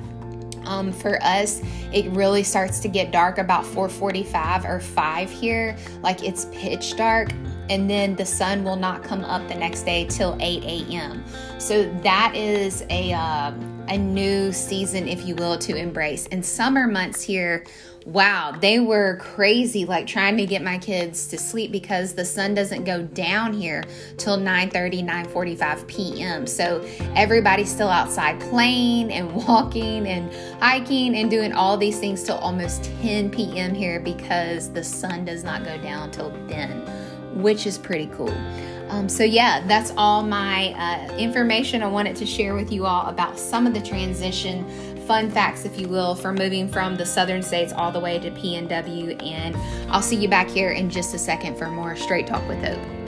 um, 0.65 0.93
for 0.93 1.21
us, 1.23 1.63
it 1.93 2.07
really 2.11 2.43
starts 2.43 2.81
to 2.81 2.89
get 2.89 3.11
dark 3.11 3.39
about 3.39 3.65
4:45 3.65 4.65
or 4.67 4.79
5 4.79 5.31
here. 5.31 5.77
Like 6.03 6.23
it's 6.23 6.47
pitch 6.53 6.97
dark, 6.97 7.33
and 7.71 7.89
then 7.89 8.15
the 8.15 8.27
sun 8.27 8.63
will 8.63 8.77
not 8.77 9.03
come 9.03 9.25
up 9.25 9.49
the 9.49 9.55
next 9.55 9.85
day 9.85 10.05
till 10.05 10.37
8 10.39 10.63
a.m. 10.65 11.25
So 11.59 11.85
that 12.03 12.35
is 12.37 12.85
a 12.91 13.13
uh, 13.13 13.53
a 13.89 13.99
new 13.99 14.53
season, 14.53 15.09
if 15.09 15.27
you 15.27 15.35
will, 15.35 15.59
to 15.59 15.75
embrace. 15.75 16.27
In 16.27 16.43
summer 16.43 16.87
months 16.87 17.21
here, 17.21 17.65
wow, 18.07 18.53
they 18.59 18.81
were 18.81 19.17
crazy, 19.21 19.85
like 19.85 20.07
trying 20.07 20.37
to 20.37 20.47
get 20.47 20.63
my 20.63 20.79
kids 20.79 21.27
to 21.29 21.39
sleep 21.39 21.71
because 21.71 22.15
the 22.15 22.25
sun 22.25 22.55
doesn't 22.55 22.85
go 22.85 23.03
down 23.03 23.53
here 23.53 23.85
till 24.17 24.37
9 24.37 24.71
30, 24.71 25.03
9 25.03 25.25
45 25.27 25.87
p.m. 25.87 26.47
So 26.47 26.85
everybody's 27.15 27.71
still 27.71 27.89
outside 27.89 28.41
playing 28.41 29.13
and 29.13 29.33
walking 29.49 30.07
and 30.07 30.33
hiking 30.63 31.17
and 31.17 31.31
doing 31.31 31.53
all 31.53 31.77
these 31.77 31.99
things 31.99 32.23
till 32.23 32.39
almost 32.39 32.85
10 33.03 33.31
p.m. 33.31 33.75
here 33.75 34.01
because 34.01 34.73
the 34.73 34.85
sun 34.85 35.25
does 35.25 35.45
not 35.45 35.65
go 35.65 35.77
down 35.79 36.11
till 36.11 36.31
then, 36.47 36.71
which 37.43 37.67
is 37.67 37.79
pretty 37.79 38.07
cool. 38.15 38.35
Um, 38.91 39.09
so, 39.09 39.23
yeah, 39.23 39.65
that's 39.69 39.93
all 39.97 40.25
my 40.25 40.73
uh, 40.73 41.17
information 41.17 41.81
I 41.81 41.87
wanted 41.87 42.17
to 42.17 42.27
share 42.27 42.57
with 42.57 42.73
you 42.73 42.87
all 42.87 43.07
about 43.07 43.39
some 43.39 43.65
of 43.65 43.73
the 43.73 43.81
transition 43.81 44.90
fun 45.07 45.31
facts, 45.31 45.65
if 45.65 45.79
you 45.79 45.89
will, 45.89 46.15
for 46.15 46.33
moving 46.33 46.69
from 46.69 46.97
the 46.97 47.07
southern 47.07 47.43
states 47.43 47.73
all 47.73 47.91
the 47.91 48.01
way 48.01 48.19
to 48.19 48.31
PNW. 48.31 49.23
And 49.23 49.57
I'll 49.91 50.03
see 50.03 50.17
you 50.17 50.29
back 50.29 50.49
here 50.49 50.71
in 50.71 50.91
just 50.91 51.15
a 51.15 51.19
second 51.19 51.57
for 51.57 51.69
more 51.69 51.97
Straight 51.97 52.27
Talk 52.27 52.47
with 52.49 52.63
Hope. 52.63 53.01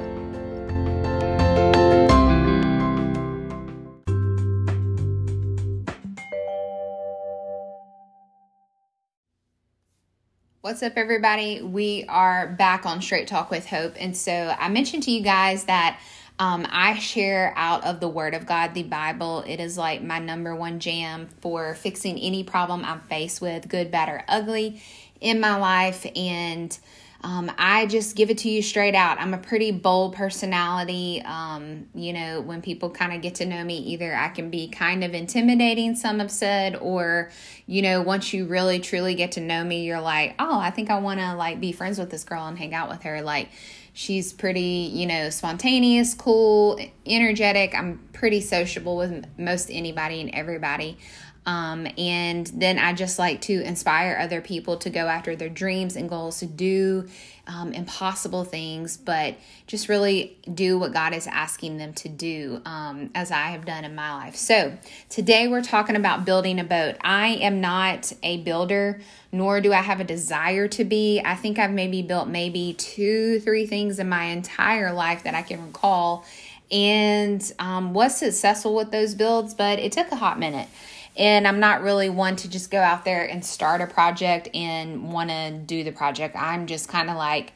What's 10.63 10.83
up, 10.85 10.93
everybody? 10.97 11.61
We 11.61 12.05
are 12.09 12.47
back 12.47 12.87
on 12.87 13.03
Straight 13.03 13.27
Talk 13.27 13.51
with 13.51 13.67
Hope. 13.67 13.95
And 13.99 14.17
so 14.17 14.55
I 14.59 14.69
mentioned 14.69 15.03
to 15.03 15.11
you 15.11 15.21
guys 15.21 15.65
that 15.65 16.01
um, 16.43 16.67
I 16.69 16.99
share 16.99 17.55
out 17.55 17.85
of 17.85 18.01
the 18.01 18.09
Word 18.09 18.35
of 18.35 18.47
God, 18.47 18.75
the 18.75 18.83
Bible. 18.83 19.45
It 19.47 19.61
is 19.61 19.79
like 19.79 20.03
my 20.03 20.19
number 20.19 20.57
one 20.57 20.81
jam 20.81 21.29
for 21.41 21.75
fixing 21.75 22.19
any 22.19 22.43
problem 22.43 22.85
I'm 22.85 23.01
faced 23.03 23.41
with, 23.41 23.69
good, 23.69 23.93
bad, 23.93 24.09
or 24.09 24.25
ugly, 24.27 24.83
in 25.21 25.39
my 25.39 25.55
life. 25.55 26.05
And 26.17 26.77
um, 27.23 27.53
I 27.57 27.87
just 27.87 28.17
give 28.17 28.29
it 28.29 28.39
to 28.39 28.51
you 28.51 28.61
straight 28.61 28.97
out. 28.97 29.21
I'm 29.21 29.35
a 29.35 29.39
pretty 29.39 29.71
bold 29.71 30.17
personality. 30.17 31.23
Um, 31.25 31.87
you 31.95 32.13
know, 32.13 32.41
when 32.41 32.61
people 32.61 32.91
kind 32.91 33.13
of 33.13 33.23
get 33.23 33.37
to 33.37 33.47
know 33.47 33.63
me, 33.63 33.79
either 33.79 34.13
I 34.13 34.31
can 34.31 34.51
be 34.51 34.67
kind 34.67 35.05
of 35.05 35.15
intimidating, 35.15 35.95
some 35.95 36.19
have 36.19 36.33
said, 36.33 36.75
or, 36.75 37.31
you 37.67 37.83
know, 37.83 38.03
once 38.03 38.33
you 38.33 38.47
really 38.47 38.81
truly 38.81 39.15
get 39.15 39.31
to 39.33 39.41
know 39.41 39.63
me, 39.63 39.85
you're 39.85 40.01
like, 40.01 40.35
oh, 40.41 40.59
I 40.59 40.71
think 40.71 40.91
I 40.91 40.99
want 40.99 41.21
to 41.21 41.37
like 41.37 41.61
be 41.61 41.71
friends 41.71 42.01
with 42.01 42.11
this 42.11 42.25
girl 42.25 42.49
and 42.49 42.59
hang 42.59 42.75
out 42.75 42.89
with 42.89 43.05
her. 43.05 43.23
Like, 43.23 43.49
she's 43.93 44.33
pretty, 44.33 44.91
you 44.93 45.07
know, 45.07 45.31
spontaneous, 45.31 46.15
cool, 46.15 46.79
energetic. 47.07 47.75
I'm 47.75 47.99
pretty 48.13 48.41
sociable 48.41 48.97
with 48.97 49.25
most 49.39 49.71
anybody 49.71 50.21
and 50.21 50.31
everybody. 50.35 50.99
Um, 51.45 51.89
and 51.99 52.47
then 52.47 52.79
I 52.79 52.93
just 52.93 53.19
like 53.19 53.41
to 53.43 53.63
inspire 53.63 54.17
other 54.21 54.41
people 54.41 54.77
to 54.79 54.91
go 54.91 55.09
after 55.09 55.35
their 55.35 55.49
dreams 55.49 55.97
and 55.97 56.09
goals, 56.09 56.39
to 56.39 56.47
do 56.47 57.09
um, 57.47 57.73
impossible 57.73 58.45
things, 58.45 58.97
but 58.97 59.37
just 59.67 59.89
really 59.89 60.37
do 60.53 60.79
what 60.79 60.93
God 60.93 61.13
is 61.13 61.27
asking 61.27 61.79
them 61.79 61.93
to 61.95 62.09
do, 62.09 62.63
um, 62.65 63.11
as 63.15 63.31
I 63.31 63.49
have 63.49 63.65
done 63.65 63.85
in 63.85 63.95
my 63.95 64.15
life. 64.15 64.37
So, 64.37 64.77
today 65.09 65.49
we're 65.49 65.63
talking 65.63 65.97
about 65.97 66.25
building 66.25 66.61
a 66.61 66.65
boat. 66.65 66.97
I 67.03 67.29
am 67.29 67.61
not 67.61 68.13
a 68.23 68.39
builder, 68.39 69.01
nor 69.33 69.61
do 69.61 69.73
I 69.73 69.83
have 69.83 69.99
a 69.99 70.05
desire 70.05 70.69
to 70.69 70.85
be. 70.85 71.21
I 71.25 71.35
think 71.35 71.59
I've 71.59 71.73
maybe 71.73 72.03
built 72.03 72.29
maybe 72.29 72.75
two, 72.75 73.41
three 73.41 73.67
things 73.67 73.99
in 73.99 74.09
my 74.09 74.25
entire 74.25 74.93
life 74.93 75.25
that 75.25 75.35
I 75.35 75.43
can 75.43 75.67
recall 75.67 76.25
and 76.71 77.53
um, 77.59 77.93
was 77.93 78.17
successful 78.17 78.75
with 78.75 78.91
those 78.91 79.15
builds, 79.15 79.53
but 79.53 79.79
it 79.79 79.93
took 79.93 80.11
a 80.11 80.17
hot 80.17 80.39
minute. 80.39 80.69
And 81.17 81.47
I'm 81.47 81.61
not 81.61 81.83
really 81.83 82.09
one 82.09 82.37
to 82.37 82.49
just 82.49 82.71
go 82.71 82.81
out 82.81 83.05
there 83.05 83.25
and 83.25 83.45
start 83.45 83.81
a 83.81 83.87
project 83.87 84.49
and 84.55 85.13
want 85.13 85.31
to 85.31 85.53
do 85.53 85.85
the 85.85 85.93
project. 85.93 86.37
I'm 86.37 86.67
just 86.67 86.89
kind 86.89 87.11
of 87.11 87.17
like, 87.17 87.53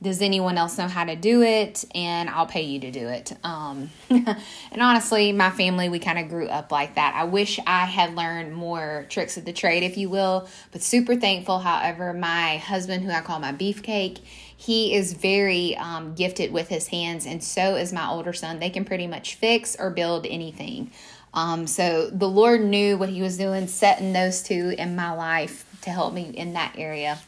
does 0.00 0.22
anyone 0.22 0.56
else 0.58 0.78
know 0.78 0.86
how 0.86 1.04
to 1.04 1.16
do 1.16 1.42
it? 1.42 1.84
And 1.94 2.30
I'll 2.30 2.46
pay 2.46 2.62
you 2.62 2.78
to 2.80 2.90
do 2.90 3.08
it. 3.08 3.32
Um, 3.42 3.90
and 4.10 4.36
honestly, 4.80 5.32
my 5.32 5.50
family, 5.50 5.88
we 5.88 5.98
kind 5.98 6.18
of 6.18 6.28
grew 6.28 6.46
up 6.46 6.70
like 6.70 6.94
that. 6.94 7.14
I 7.16 7.24
wish 7.24 7.58
I 7.66 7.84
had 7.84 8.14
learned 8.14 8.54
more 8.54 9.06
tricks 9.08 9.36
of 9.36 9.44
the 9.44 9.52
trade, 9.52 9.82
if 9.82 9.96
you 9.96 10.08
will, 10.08 10.48
but 10.70 10.82
super 10.82 11.16
thankful. 11.16 11.58
However, 11.58 12.12
my 12.12 12.58
husband, 12.58 13.04
who 13.04 13.10
I 13.10 13.22
call 13.22 13.40
my 13.40 13.52
beefcake, 13.52 14.20
he 14.56 14.94
is 14.94 15.14
very 15.14 15.76
um, 15.76 16.14
gifted 16.14 16.52
with 16.52 16.68
his 16.68 16.88
hands, 16.88 17.26
and 17.26 17.42
so 17.42 17.76
is 17.76 17.92
my 17.92 18.08
older 18.08 18.32
son. 18.32 18.58
They 18.58 18.70
can 18.70 18.84
pretty 18.84 19.06
much 19.06 19.36
fix 19.36 19.76
or 19.78 19.88
build 19.90 20.26
anything. 20.26 20.90
Um, 21.38 21.68
so 21.68 22.10
the 22.10 22.28
Lord 22.28 22.62
knew 22.62 22.98
what 22.98 23.10
He 23.10 23.22
was 23.22 23.38
doing, 23.38 23.68
setting 23.68 24.12
those 24.12 24.42
two 24.42 24.74
in 24.76 24.96
my 24.96 25.12
life 25.12 25.64
to 25.82 25.90
help 25.90 26.12
me 26.12 26.22
in 26.34 26.54
that 26.54 26.74
area. 26.76 27.20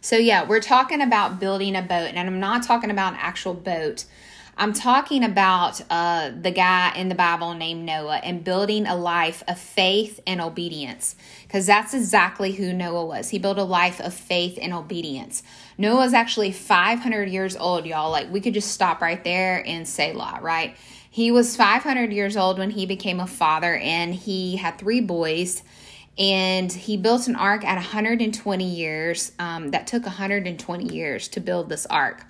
So, 0.00 0.16
yeah, 0.16 0.46
we're 0.46 0.60
talking 0.60 1.02
about 1.02 1.38
building 1.38 1.76
a 1.76 1.82
boat, 1.82 2.12
and 2.14 2.18
I'm 2.18 2.40
not 2.40 2.62
talking 2.62 2.90
about 2.90 3.12
an 3.12 3.18
actual 3.20 3.52
boat. 3.52 4.06
I'm 4.56 4.72
talking 4.72 5.22
about 5.24 5.82
uh, 5.90 6.30
the 6.40 6.50
guy 6.50 6.94
in 6.96 7.10
the 7.10 7.14
Bible 7.14 7.52
named 7.52 7.84
Noah 7.84 8.16
and 8.16 8.42
building 8.42 8.86
a 8.86 8.96
life 8.96 9.44
of 9.46 9.58
faith 9.58 10.18
and 10.26 10.40
obedience 10.40 11.14
because 11.42 11.66
that's 11.66 11.94
exactly 11.94 12.52
who 12.52 12.72
Noah 12.72 13.04
was. 13.04 13.28
He 13.28 13.38
built 13.38 13.58
a 13.58 13.62
life 13.62 14.00
of 14.00 14.14
faith 14.14 14.58
and 14.60 14.72
obedience. 14.72 15.42
Noah's 15.76 16.14
actually 16.14 16.50
500 16.50 17.28
years 17.28 17.56
old, 17.56 17.84
y'all. 17.84 18.10
Like, 18.10 18.32
we 18.32 18.40
could 18.40 18.54
just 18.54 18.72
stop 18.72 19.00
right 19.00 19.22
there 19.22 19.62
and 19.66 19.86
say, 19.86 20.12
"La," 20.12 20.38
right? 20.40 20.76
He 21.18 21.32
was 21.32 21.56
500 21.56 22.12
years 22.12 22.36
old 22.36 22.60
when 22.60 22.70
he 22.70 22.86
became 22.86 23.18
a 23.18 23.26
father, 23.26 23.74
and 23.74 24.14
he 24.14 24.54
had 24.54 24.78
three 24.78 25.00
boys. 25.00 25.64
And 26.16 26.72
he 26.72 26.96
built 26.96 27.26
an 27.26 27.34
ark 27.34 27.64
at 27.64 27.74
120 27.74 28.64
years. 28.64 29.32
Um, 29.40 29.72
that 29.72 29.88
took 29.88 30.04
120 30.04 30.94
years 30.94 31.26
to 31.26 31.40
build 31.40 31.68
this 31.70 31.86
ark. 31.86 32.24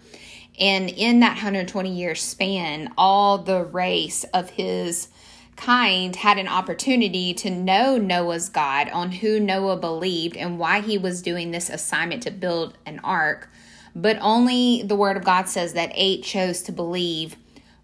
And 0.59 0.89
in 0.89 1.21
that 1.21 1.33
120 1.33 1.95
year 1.95 2.15
span, 2.15 2.95
all 2.97 3.37
the 3.37 3.63
race 3.63 4.25
of 4.33 4.49
his 4.49 5.09
kind 5.57 6.17
had 6.17 6.39
an 6.39 6.49
opportunity 6.49 7.35
to 7.35 7.51
know 7.51 7.99
Noah's 7.99 8.49
God, 8.49 8.89
on 8.89 9.13
who 9.13 9.39
Noah 9.39 9.77
believed, 9.77 10.35
and 10.35 10.59
why 10.59 10.81
he 10.81 10.97
was 10.97 11.21
doing 11.21 11.51
this 11.51 11.69
assignment 11.69 12.23
to 12.23 12.31
build 12.31 12.79
an 12.87 13.01
ark. 13.05 13.51
But 13.95 14.17
only 14.23 14.83
the 14.83 14.97
Word 14.97 15.19
of 15.19 15.25
God 15.25 15.47
says 15.47 15.75
that 15.75 15.93
eight 15.95 16.23
chose 16.23 16.63
to 16.63 16.73
believe 16.73 17.37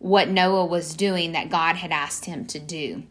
what 0.05 0.29
Noah 0.29 0.67
was 0.67 0.93
doing 0.93 1.33
that 1.33 1.49
God 1.49 1.77
had 1.77 1.91
asked 1.91 2.27
him 2.27 2.45
to 2.49 2.59
do. 2.59 3.05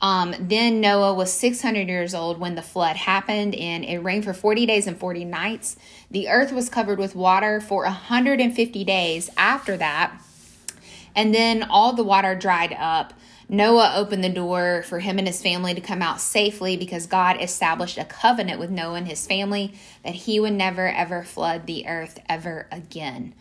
Um, 0.00 0.34
then 0.40 0.80
Noah 0.80 1.12
was 1.12 1.30
600 1.30 1.86
years 1.86 2.14
old 2.14 2.40
when 2.40 2.54
the 2.54 2.62
flood 2.62 2.96
happened, 2.96 3.54
and 3.54 3.84
it 3.84 3.98
rained 3.98 4.24
for 4.24 4.32
40 4.32 4.64
days 4.64 4.86
and 4.86 4.96
40 4.96 5.26
nights. 5.26 5.76
The 6.10 6.30
earth 6.30 6.50
was 6.50 6.70
covered 6.70 6.98
with 6.98 7.14
water 7.14 7.60
for 7.60 7.82
150 7.82 8.84
days 8.84 9.28
after 9.36 9.76
that, 9.76 10.18
and 11.14 11.34
then 11.34 11.62
all 11.62 11.92
the 11.92 12.04
water 12.04 12.34
dried 12.34 12.72
up. 12.72 13.12
Noah 13.46 13.92
opened 13.94 14.24
the 14.24 14.30
door 14.30 14.82
for 14.88 15.00
him 15.00 15.18
and 15.18 15.26
his 15.26 15.42
family 15.42 15.74
to 15.74 15.80
come 15.82 16.00
out 16.00 16.22
safely 16.22 16.74
because 16.74 17.06
God 17.06 17.36
established 17.38 17.98
a 17.98 18.06
covenant 18.06 18.58
with 18.58 18.70
Noah 18.70 18.94
and 18.94 19.08
his 19.08 19.26
family 19.26 19.74
that 20.04 20.14
he 20.14 20.40
would 20.40 20.54
never 20.54 20.88
ever 20.88 21.22
flood 21.22 21.66
the 21.66 21.86
earth 21.86 22.18
ever 22.30 22.66
again. 22.72 23.34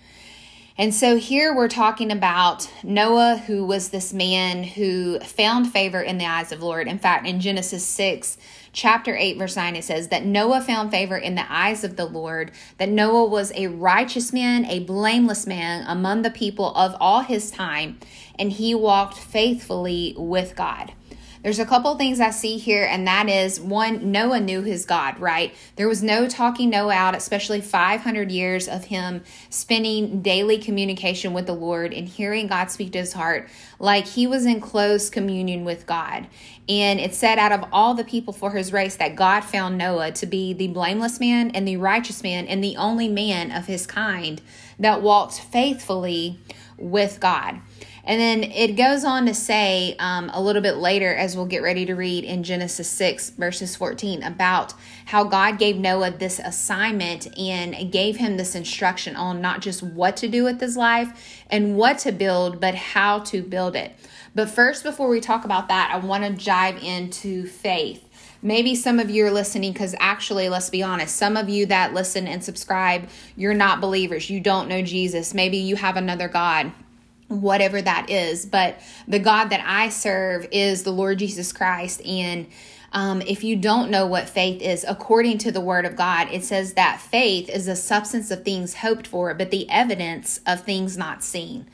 And 0.79 0.95
so 0.95 1.17
here 1.17 1.53
we're 1.53 1.67
talking 1.67 2.09
about 2.09 2.71
Noah, 2.83 3.36
who 3.36 3.65
was 3.65 3.89
this 3.89 4.13
man 4.13 4.63
who 4.63 5.19
found 5.19 5.74
favor 5.74 6.01
in 6.01 6.17
the 6.17 6.25
eyes 6.25 6.53
of 6.53 6.62
the 6.62 6.65
Lord. 6.65 6.88
In 6.88 6.98
fact, 6.98 7.27
in 7.27 7.41
Genesis 7.41 7.83
6, 7.83 8.38
chapter 8.71 9.13
8, 9.13 9.38
verse 9.38 9.57
9, 9.57 9.75
it 9.75 9.83
says 9.83 10.07
that 10.07 10.24
Noah 10.24 10.62
found 10.62 10.89
favor 10.89 11.17
in 11.17 11.36
the 11.36 11.51
eyes 11.51 11.83
of 11.83 11.98
the 11.98 12.05
Lord, 12.05 12.51
that 12.77 12.88
Noah 12.88 13.25
was 13.25 13.51
a 13.55 13.67
righteous 13.67 14.31
man, 14.31 14.63
a 14.67 14.79
blameless 14.79 15.45
man 15.45 15.83
among 15.86 16.21
the 16.21 16.31
people 16.31 16.74
of 16.75 16.95
all 17.01 17.24
his 17.24 17.51
time, 17.51 18.00
and 18.39 18.53
he 18.53 18.74
walked 18.74 19.17
faithfully 19.17 20.15
with 20.17 20.55
God. 20.55 20.93
There's 21.41 21.60
a 21.60 21.65
couple 21.65 21.96
things 21.96 22.19
I 22.19 22.31
see 22.31 22.58
here, 22.58 22.84
and 22.84 23.08
that 23.08 23.29
is 23.29 23.62
one, 23.62 24.12
Noah 24.12 24.41
knew 24.41 24.62
his 24.62 24.86
God, 24.86 25.17
right? 25.19 25.53
There 25.77 25.88
was 25.88 26.03
no 26.03 26.27
talking 26.27 26.69
Noah 26.69 26.93
out, 26.93 27.15
especially 27.15 27.62
500 27.62 28.29
years 28.29 28.67
of 28.67 28.86
him 28.86 29.24
spending 29.50 30.22
daily 30.22 30.58
communication 30.58 31.31
with 31.31 31.46
the 31.46 31.53
Lord 31.53 31.93
and 31.93 32.10
hearing 32.10 32.48
God 32.48 32.72
speak 32.72 32.91
to 32.91 33.00
his 33.00 33.13
heart, 33.13 33.48
like 33.79 34.05
he 34.05 34.27
was 34.27 34.46
in 34.46 34.60
close 34.60 35.10
communion 35.10 35.63
with 35.63 35.86
God. 35.86 36.27
And 36.67 37.00
it 37.00 37.15
said, 37.15 37.39
out 37.39 37.53
of 37.53 37.63
all 37.72 37.93
the 37.93 38.03
people 38.03 38.34
for 38.34 38.51
his 38.51 38.74
race, 38.74 38.98
that 38.98 39.15
God 39.15 39.41
found 39.41 39.77
Noah 39.77 40.12
to 40.12 40.25
be 40.25 40.51
the 40.51 40.67
blameless 40.67 41.22
man 41.22 41.51
and 41.51 41.65
the 41.65 41.77
righteous 41.77 42.22
man 42.22 42.48
and 42.48 42.62
the 42.62 42.75
only 42.75 43.08
man 43.08 43.51
of 43.51 43.65
his 43.65 43.88
kind 43.88 44.41
that 44.77 45.01
walked 45.01 45.39
faithfully 45.39 46.38
with 46.77 47.19
God. 47.19 47.62
And 48.10 48.20
then 48.20 48.44
it 48.44 48.75
goes 48.75 49.06
on 49.06 49.28
to 49.28 49.36
say 49.36 49.96
um, 50.00 50.32
a 50.34 50.42
little 50.42 50.63
bit 50.63 50.78
later, 50.78 51.13
as 51.13 51.36
we'll 51.36 51.46
get 51.46 51.62
ready 51.62 51.86
to 51.86 51.94
read 51.94 52.24
in 52.24 52.42
Genesis 52.42 52.89
6, 52.89 53.30
verses 53.30 53.75
14, 53.75 54.24
about 54.24 54.74
how 55.06 55.25
God 55.25 55.60
gave 55.60 55.78
Noah 55.78 56.10
this 56.10 56.39
assignment 56.39 57.28
and 57.38 57.92
gave 57.92 58.18
him 58.18 58.36
this 58.36 58.56
instruction 58.56 59.16
on 59.16 59.42
not 59.42 59.62
just 59.62 59.84
what 59.84 60.18
to 60.18 60.28
do 60.28 60.44
with 60.44 60.60
his 60.60 60.75
life 60.75 61.44
and 61.51 61.78
what 61.78 62.00
to 62.00 62.12
build, 62.12 62.60
but 62.60 62.74
how 62.74 63.20
to 63.20 63.44
build 63.44 63.75
it. 63.75 63.96
But 64.34 64.50
first, 64.50 64.84
before 64.84 65.08
we 65.08 65.22
talk 65.22 65.46
about 65.46 65.68
that, 65.68 65.92
I 65.94 66.04
want 66.04 66.24
to 66.24 66.44
dive 66.44 66.82
into 66.82 67.46
faith. 67.46 68.10
Maybe 68.42 68.74
some 68.74 68.98
of 68.98 69.12
you 69.12 69.28
are 69.28 69.32
listening 69.32 69.72
because 69.72 69.94
actually, 70.00 70.50
let's 70.50 70.72
be 70.72 70.82
honest, 70.82 71.16
some 71.16 71.38
of 71.38 71.48
you 71.48 71.68
that 71.68 71.94
listen 71.94 72.25
and 72.25 72.44
subscribe, 72.44 73.08
you're 73.36 73.54
not 73.54 73.82
believers. 73.82 74.32
You 74.32 74.39
don't 74.39 74.68
know 74.68 74.82
Jesus. 74.82 75.36
Maybe 75.36 75.58
you 75.58 75.75
have 75.75 75.96
another 75.96 76.28
God 76.28 76.72
whatever 77.29 77.81
that 77.81 78.09
is. 78.09 78.45
But 78.45 78.79
the 79.07 79.19
God 79.19 79.45
that 79.45 79.63
I 79.65 79.89
serve 79.89 80.48
is 80.51 80.83
the 80.83 80.91
Lord 80.91 81.19
Jesus 81.19 81.53
Christ. 81.53 82.05
And 82.05 82.48
um, 82.91 83.21
if 83.21 83.43
you 83.43 83.55
don't 83.55 83.91
know 83.91 84.07
what 84.07 84.27
faith 84.27 84.62
is, 84.62 84.83
according 84.88 85.38
to 85.39 85.51
the 85.51 85.62
Word 85.62 85.86
of 85.86 85.95
God, 85.95 86.27
it 86.31 86.43
says 86.43 86.74
that 86.74 87.00
faith 87.00 87.48
is 87.50 87.67
the 87.67 87.75
substance 87.75 88.31
of 88.31 88.43
things 88.43 88.75
hoped 88.75 89.07
for, 89.07 89.33
but 89.33 89.51
the 89.51 89.69
evidence 89.69 90.41
of 90.45 90.62
things 90.62 90.98
not 90.98 91.24
seen. 91.24 91.67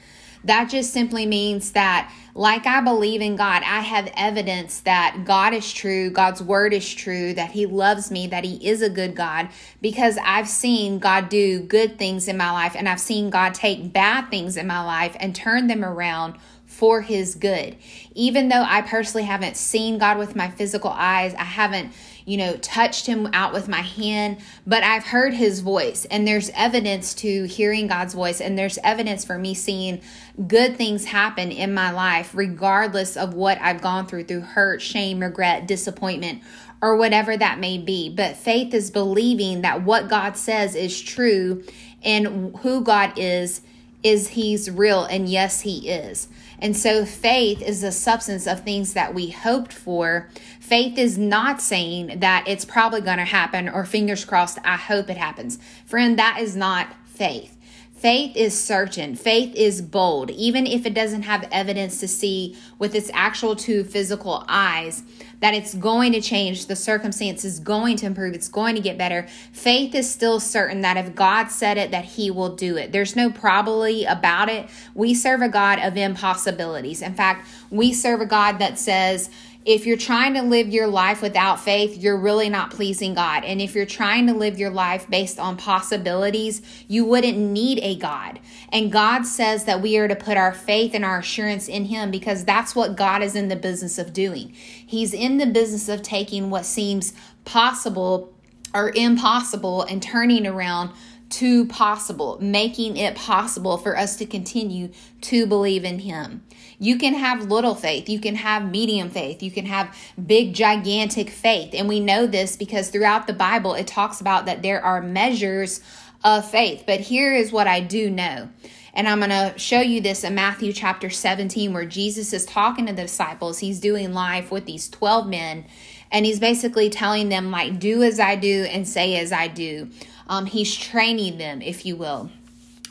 That 0.46 0.70
just 0.70 0.94
simply 0.94 1.26
means 1.26 1.72
that, 1.72 2.14
like 2.36 2.68
I 2.68 2.80
believe 2.80 3.20
in 3.20 3.36
God, 3.36 3.64
I 3.64 3.82
have 3.82 4.12
evidence 4.16 4.80
that 4.82 5.24
God 5.26 5.54
is 5.54 5.74
true, 5.74 6.12
God's 6.12 6.42
word 6.42 6.72
is 6.72 6.94
true, 6.94 7.34
that 7.34 7.52
He 7.52 7.66
loves 7.66 8.12
me, 8.12 8.28
that 8.28 8.44
He 8.44 8.66
is 8.66 8.84
a 8.84 8.90
good 8.90 9.16
God, 9.16 9.50
because 9.82 10.18
I've 10.24 10.48
seen 10.48 11.00
God 11.00 11.30
do 11.30 11.62
good 11.62 11.98
things 11.98 12.28
in 12.28 12.38
my 12.38 12.52
life 12.52 12.76
and 12.76 12.88
I've 12.88 13.00
seen 13.00 13.32
God 13.32 13.56
take 13.56 13.92
bad 13.92 14.30
things 14.30 14.56
in 14.56 14.68
my 14.68 14.84
life 14.84 15.18
and 15.20 15.36
turn 15.36 15.66
them 15.66 15.84
around 15.84 16.38
for 16.68 17.02
His 17.02 17.34
good. 17.34 17.76
Even 18.14 18.50
though 18.50 18.64
I 18.64 18.82
personally 18.82 19.26
haven't 19.26 19.58
seen 19.58 19.98
God 19.98 20.18
with 20.20 20.36
my 20.36 20.50
physical 20.52 20.92
eyes, 20.92 21.34
I 21.34 21.44
haven't 21.44 21.92
you 22.26 22.38
know, 22.38 22.58
touched 22.58 23.06
him 23.06 23.30
out 23.34 23.54
with 23.54 23.68
my 23.68 23.82
hand, 23.82 24.38
but 24.66 24.84
I've 24.84 25.06
heard 25.06 25.34
his 25.34 25.60
voice 25.60 26.06
and 26.06 26.28
there's 26.28 26.50
evidence 26.56 27.14
to 27.16 27.44
hearing 27.46 27.88
God's 27.88 28.16
voice 28.16 28.42
and 28.42 28.58
there's 28.58 28.80
evidence 28.84 29.24
for 29.24 29.38
me 29.38 29.54
seeing 29.54 30.02
good 30.48 30.76
things 30.76 31.06
happen 31.06 31.52
in 31.52 31.74
my 31.74 31.92
life 31.92 32.32
regardless 32.34 33.16
of 33.16 33.36
what 33.36 33.60
I've 33.62 33.82
gone 33.82 34.08
through 34.08 34.24
through 34.24 34.42
hurt, 34.42 34.82
shame, 34.82 35.20
regret, 35.20 35.68
disappointment 35.68 36.42
or 36.82 36.98
whatever 36.98 37.38
that 37.38 37.60
may 37.60 37.78
be. 37.78 38.10
But 38.10 38.36
faith 38.38 38.74
is 38.74 38.90
believing 38.90 39.62
that 39.62 39.84
what 39.84 40.10
God 40.10 40.36
says 40.36 40.76
is 40.76 41.00
true 41.00 41.64
and 42.04 42.56
who 42.58 42.82
God 42.82 43.14
is 43.18 43.62
is 44.04 44.30
he's 44.30 44.70
real 44.70 45.04
and 45.04 45.28
yes 45.28 45.62
he 45.62 45.90
is. 45.90 46.28
And 46.60 46.78
so 46.78 47.06
faith 47.06 47.62
is 47.62 47.82
the 47.82 47.92
substance 47.92 48.48
of 48.48 48.64
things 48.64 48.94
that 48.94 49.14
we 49.14 49.32
hoped 49.32 49.74
for. 49.74 50.30
Faith 50.66 50.98
is 50.98 51.16
not 51.16 51.62
saying 51.62 52.22
that 52.22 52.44
it's 52.48 52.66
probably 52.66 53.00
going 53.00 53.20
to 53.20 53.24
happen 53.24 53.70
or 53.70 53.86
fingers 53.86 54.26
crossed, 54.26 54.58
I 54.64 54.78
hope 54.78 55.12
it 55.12 55.18
happens. 55.18 55.60
Friend, 55.86 56.18
that 56.18 56.40
is 56.42 56.56
not 56.56 56.88
faith. 57.06 57.56
Faith 57.94 58.36
is 58.36 58.60
certain. 58.60 59.16
Faith 59.16 59.54
is 59.56 59.84
bold. 59.84 60.32
Even 60.32 60.66
if 60.66 60.88
it 60.88 60.96
doesn't 60.96 61.22
have 61.22 61.48
evidence 61.52 62.00
to 62.00 62.08
see 62.08 62.58
with 62.80 62.96
its 62.96 63.12
actual 63.14 63.56
two 63.56 63.84
physical 63.84 64.44
eyes, 64.48 65.04
that 65.40 65.54
it's 65.54 65.76
going 65.76 66.14
to 66.14 66.22
change, 66.22 66.66
the 66.66 66.76
circumstance 66.76 67.46
is 67.46 67.60
going 67.60 67.96
to 67.98 68.08
improve, 68.08 68.34
it's 68.34 68.48
going 68.48 68.74
to 68.74 68.82
get 68.82 68.98
better. 68.98 69.28
Faith 69.52 69.94
is 69.94 70.10
still 70.10 70.40
certain 70.40 70.82
that 70.82 70.98
if 70.98 71.14
God 71.14 71.52
said 71.52 71.78
it, 71.78 71.92
that 71.92 72.06
He 72.06 72.32
will 72.32 72.56
do 72.56 72.76
it. 72.76 72.92
There's 72.92 73.16
no 73.16 73.30
probably 73.30 74.04
about 74.06 74.50
it. 74.50 74.68
We 74.96 75.14
serve 75.14 75.42
a 75.42 75.50
God 75.50 75.78
of 75.78 75.96
impossibilities. 75.96 77.04
In 77.04 77.14
fact, 77.14 77.48
we 77.70 77.94
serve 77.94 78.22
a 78.22 78.26
God 78.26 78.58
that 78.58 78.80
says, 78.80 79.30
if 79.66 79.88
you're 79.88 79.98
trying 79.98 80.36
to 80.36 80.44
live 80.44 80.70
your 80.70 80.86
life 80.86 81.24
without 81.24 81.60
faith, 81.60 81.98
you're 81.98 82.20
really 82.20 82.50
not 82.50 82.70
pleasing 82.70 83.16
God. 83.16 83.44
And 83.44 83.60
if 83.60 83.74
you're 83.74 83.88
trying 83.88 84.28
to 84.28 84.34
live 84.34 84.60
your 84.60 84.70
life 84.70 85.10
based 85.10 85.40
on 85.40 85.58
possibilities, 85.58 86.62
you 86.88 87.04
wouldn't 87.04 87.38
need 87.38 87.80
a 87.82 87.96
God. 87.96 88.40
And 88.70 88.92
God 88.92 89.26
says 89.26 89.66
that 89.66 89.82
we 89.82 89.98
are 89.98 90.08
to 90.08 90.16
put 90.16 90.38
our 90.38 90.54
faith 90.54 90.94
and 90.94 91.04
our 91.04 91.18
assurance 91.18 91.68
in 91.68 91.86
Him 91.86 92.12
because 92.12 92.46
that's 92.46 92.76
what 92.76 92.96
God 92.96 93.24
is 93.24 93.36
in 93.36 93.48
the 93.48 93.56
business 93.56 93.98
of 93.98 94.14
doing. 94.14 94.52
He's 94.54 95.14
in 95.14 95.40
the 95.40 95.48
business 95.48 95.90
of 95.90 96.04
taking 96.04 96.52
what 96.52 96.66
seems 96.66 97.14
possible 97.44 98.32
or 98.72 98.92
impossible 98.96 99.82
and 99.82 100.02
turning 100.02 100.46
around 100.46 100.92
to 101.28 101.66
possible, 101.66 102.38
making 102.40 102.98
it 102.98 103.16
possible 103.16 103.78
for 103.78 103.98
us 103.98 104.16
to 104.18 104.28
continue 104.28 104.92
to 105.22 105.48
believe 105.48 105.84
in 105.84 106.00
Him. 106.00 106.44
You 106.80 106.98
can 106.98 107.14
have 107.14 107.46
little 107.46 107.76
faith, 107.76 108.10
you 108.10 108.20
can 108.20 108.36
have 108.36 108.70
medium 108.70 109.10
faith, 109.10 109.42
you 109.42 109.52
can 109.52 109.66
have 109.66 109.96
big, 110.26 110.54
gigantic 110.54 111.30
faith. 111.30 111.74
And 111.74 111.88
we 111.88 112.00
know 112.00 112.28
this 112.28 112.56
because 112.56 112.90
throughout 112.90 113.28
the 113.28 113.34
Bible, 113.34 113.74
it 113.74 113.88
talks 113.88 114.22
about 114.22 114.46
that 114.46 114.62
there 114.62 114.84
are 114.84 115.02
measures 115.02 115.82
of 116.24 116.50
faith. 116.50 116.84
But 116.86 117.00
here 117.00 117.34
is 117.34 117.52
what 117.52 117.68
I 117.68 117.80
do 117.80 118.10
know. 118.10 118.50
And 118.96 119.10
I'm 119.10 119.20
going 119.20 119.30
to 119.30 119.58
show 119.60 119.82
you 119.82 120.00
this 120.00 120.24
in 120.24 120.36
Matthew 120.36 120.72
chapter 120.72 121.10
17, 121.10 121.74
where 121.74 121.86
Jesus 121.86 122.32
is 122.32 122.46
talking 122.46 122.86
to 122.86 122.94
the 122.94 123.04
disciples. 123.04 123.60
He's 123.60 123.80
doing 123.82 124.14
life 124.14 124.52
with 124.52 124.66
these 124.66 124.88
12 124.90 125.28
men, 125.28 125.66
and 126.12 126.26
he's 126.26 126.40
basically 126.40 126.90
telling 126.90 127.28
them, 127.28 127.52
like, 127.52 127.78
do 127.78 128.04
as 128.04 128.22
I 128.22 128.38
do 128.38 128.66
and 128.70 128.88
say 128.88 129.18
as 129.18 129.34
I 129.34 129.50
do. 129.50 129.90
Um, 130.28 130.46
he's 130.46 130.74
training 130.74 131.38
them, 131.38 131.62
if 131.62 131.86
you 131.86 131.98
will. 131.98 132.32